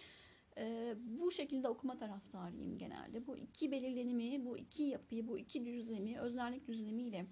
[0.58, 3.28] Ee, bu şekilde okuma taraftarıyım genelde.
[3.28, 7.26] Bu iki belirlenimi, bu iki yapıyı, bu iki düzlemi, öznellik düzlemiyle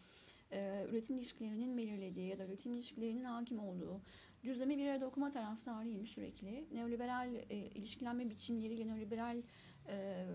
[0.51, 4.01] e, üretim ilişkilerinin belirlediği ya da üretim ilişkilerinin hakim olduğu
[4.43, 6.65] düzlemi bir arada okuma taraftarıyım sürekli.
[6.71, 9.41] Neoliberal e, ilişkilenme biçimleriyle neoliberal
[9.87, 10.25] e,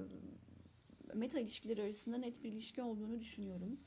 [1.15, 3.81] meta ilişkileri arasında net bir ilişki olduğunu düşünüyorum.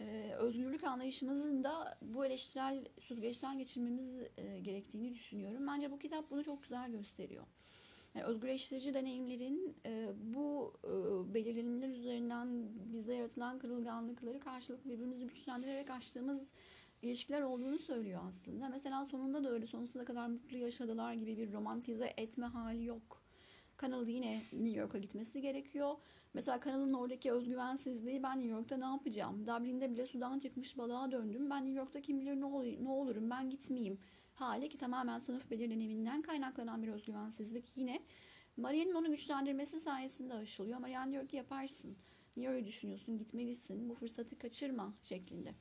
[0.00, 5.66] Ee, özgürlük anlayışımızın da bu eleştirel süzgeçten geçirmemiz e, gerektiğini düşünüyorum.
[5.66, 7.44] Bence bu kitap bunu çok güzel gösteriyor.
[8.14, 16.50] Yani özgürleştirici deneyimlerin e, bu e, belirlenimler üzerinden bize yaratılan kırılganlıkları karşılıklı birbirimizi güçlendirerek açtığımız
[17.02, 18.68] ilişkiler olduğunu söylüyor aslında.
[18.68, 23.25] Mesela sonunda da öyle sonsuza kadar mutlu yaşadılar gibi bir romantize etme hali yok.
[23.76, 25.94] Kanalı yine New York'a gitmesi gerekiyor.
[26.34, 29.46] Mesela kanalın oradaki özgüvensizliği ben New York'ta ne yapacağım?
[29.46, 31.50] Dublin'de bile sudan çıkmış balığa döndüm.
[31.50, 33.98] Ben New York'ta kim bilir ne, ol ne olurum ben gitmeyeyim.
[34.34, 38.02] Hali ki tamamen sınıf belirleniminden kaynaklanan bir özgüvensizlik yine
[38.56, 40.78] Marianne'in onu güçlendirmesi sayesinde aşılıyor.
[40.78, 41.96] Marianne diyor ki yaparsın.
[42.36, 43.18] Niye öyle düşünüyorsun?
[43.18, 43.88] Gitmelisin.
[43.88, 45.54] Bu fırsatı kaçırma şeklinde.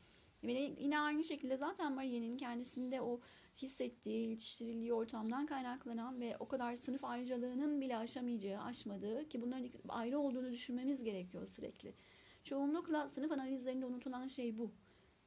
[0.48, 3.20] Ve yine aynı şekilde zaten Marianne'in kendisinde o
[3.58, 10.20] hissettiği, yetiştirildiği ortamdan kaynaklanan ve o kadar sınıf ayrıcalığının bile aşamayacağı, aşmadığı ki bunların ayrı
[10.20, 11.93] olduğunu düşünmemiz gerekiyor sürekli.
[12.43, 14.72] Çoğunlukla sınıf analizlerinde unutulan şey bu.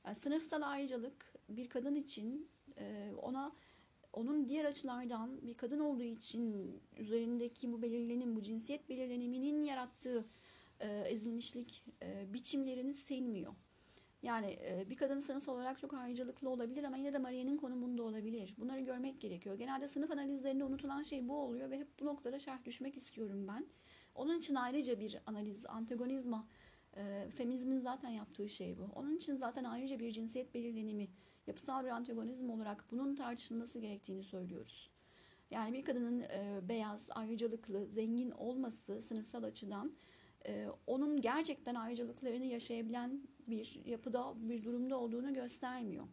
[0.04, 2.48] Yani sınıfsal ayrıcalık bir kadın için
[2.78, 3.52] e, ona
[4.12, 10.26] onun diğer açılardan bir kadın olduğu için üzerindeki bu belirlenim, bu cinsiyet belirleniminin yarattığı
[10.80, 13.54] e, ezilmişlik e, biçimlerini silmiyor.
[14.22, 18.54] Yani e, bir kadın sınıfsal olarak çok ayrıcalıklı olabilir ama yine de Maria'nın konumunda olabilir.
[18.58, 19.58] Bunları görmek gerekiyor.
[19.58, 23.66] Genelde sınıf analizlerinde unutulan şey bu oluyor ve hep bu noktada şerh düşmek istiyorum ben.
[24.14, 26.46] Onun için ayrıca bir analiz, antagonizma,
[26.96, 28.88] e, feminizmin zaten yaptığı şey bu.
[28.94, 31.08] Onun için zaten ayrıca bir cinsiyet belirlenimi,
[31.46, 34.90] yapısal bir antagonizm olarak bunun tartışılması gerektiğini söylüyoruz.
[35.50, 39.92] Yani bir kadının e, beyaz, ayrıcalıklı, zengin olması sınıfsal açıdan
[40.48, 46.04] e, onun gerçekten ayrıcalıklarını yaşayabilen bir yapıda, bir durumda olduğunu göstermiyor.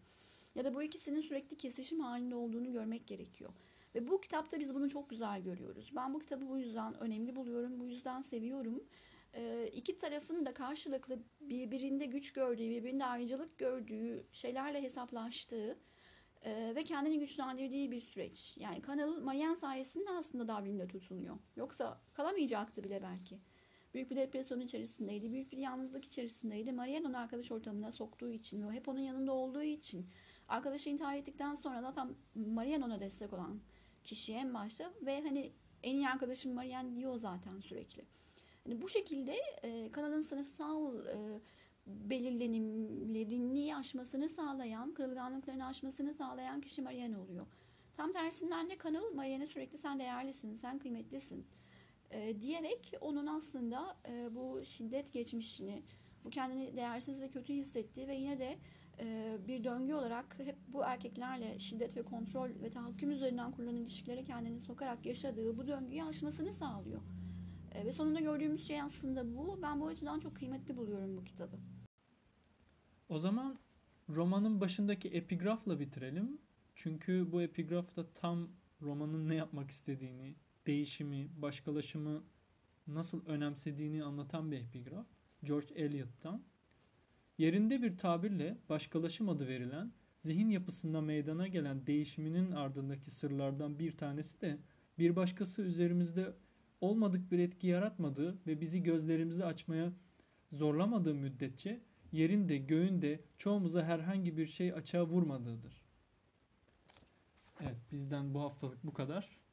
[0.55, 3.53] Ya da bu ikisinin sürekli kesişim halinde olduğunu görmek gerekiyor.
[3.95, 5.91] Ve bu kitapta biz bunu çok güzel görüyoruz.
[5.95, 8.83] Ben bu kitabı bu yüzden önemli buluyorum, bu yüzden seviyorum.
[9.33, 15.77] E, iki tarafın da karşılıklı birbirinde güç gördüğü, birbirinde ayrıcalık gördüğü şeylerle hesaplaştığı
[16.41, 18.57] e, ve kendini güçlendirdiği bir süreç.
[18.57, 21.37] Yani kanal Marianne sayesinde aslında Dublin'de tutunuyor.
[21.55, 23.39] Yoksa kalamayacaktı bile belki.
[23.95, 25.31] Büyük bir depresyon içerisindeydi.
[25.31, 26.71] Büyük bir yalnızlık içerisindeydi.
[26.71, 30.07] Marianne onu arkadaş ortamına soktuğu için ve hep onun yanında olduğu için
[30.47, 33.59] arkadaşı intihar ettikten sonra da tam Marianne ona destek olan
[34.03, 35.51] kişi en başta ve hani
[35.83, 38.05] en iyi arkadaşım Marianne diyor zaten sürekli.
[38.65, 41.39] Yani bu şekilde e, kanalın sınıfsal e,
[41.87, 47.47] belirlenimlerini aşmasını sağlayan, kırılganlıklarını aşmasını sağlayan kişi Marianne oluyor.
[47.93, 51.47] Tam tersinden de kanal Marianne sürekli sen değerlisin, sen kıymetlisin
[52.11, 55.83] e, diyerek onun aslında e, bu şiddet geçmişini,
[56.23, 58.57] bu kendini değersiz ve kötü hissettiği ve yine de
[58.99, 64.23] e, bir döngü olarak hep bu erkeklerle şiddet ve kontrol ve tahakküm üzerinden kurulan ilişkilere
[64.23, 67.01] kendini sokarak yaşadığı bu döngüyü aşmasını sağlıyor.
[67.71, 69.59] E, ve sonunda gördüğümüz şey aslında bu.
[69.61, 71.57] Ben bu açıdan çok kıymetli buluyorum bu kitabı.
[73.09, 73.59] O zaman
[74.09, 76.41] romanın başındaki epigrafla bitirelim.
[76.75, 78.49] Çünkü bu epigrafta tam
[78.81, 80.35] romanın ne yapmak istediğini,
[80.67, 82.23] değişimi, başkalaşımı
[82.87, 85.05] nasıl önemsediğini anlatan bir epigraf.
[85.43, 86.43] George Eliot'tan.
[87.37, 89.91] Yerinde bir tabirle başkalaşım adı verilen
[90.21, 94.57] zihin yapısında meydana gelen değişiminin ardındaki sırlardan bir tanesi de
[94.99, 96.33] bir başkası üzerimizde
[96.81, 99.93] olmadık bir etki yaratmadığı ve bizi gözlerimizi açmaya
[100.51, 105.85] zorlamadığı müddetçe yerinde göğünde çoğumuza herhangi bir şey açığa vurmadığıdır.
[107.61, 109.44] Evet bizden bu haftalık bu kadar.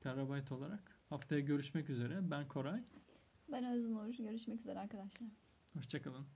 [0.00, 0.98] Terabyte olarak.
[1.08, 2.30] Haftaya görüşmek üzere.
[2.30, 2.82] Ben Koray.
[3.52, 4.14] Ben Öznur.
[4.14, 5.28] Görüşmek üzere arkadaşlar.
[5.74, 6.26] Hoşçakalın.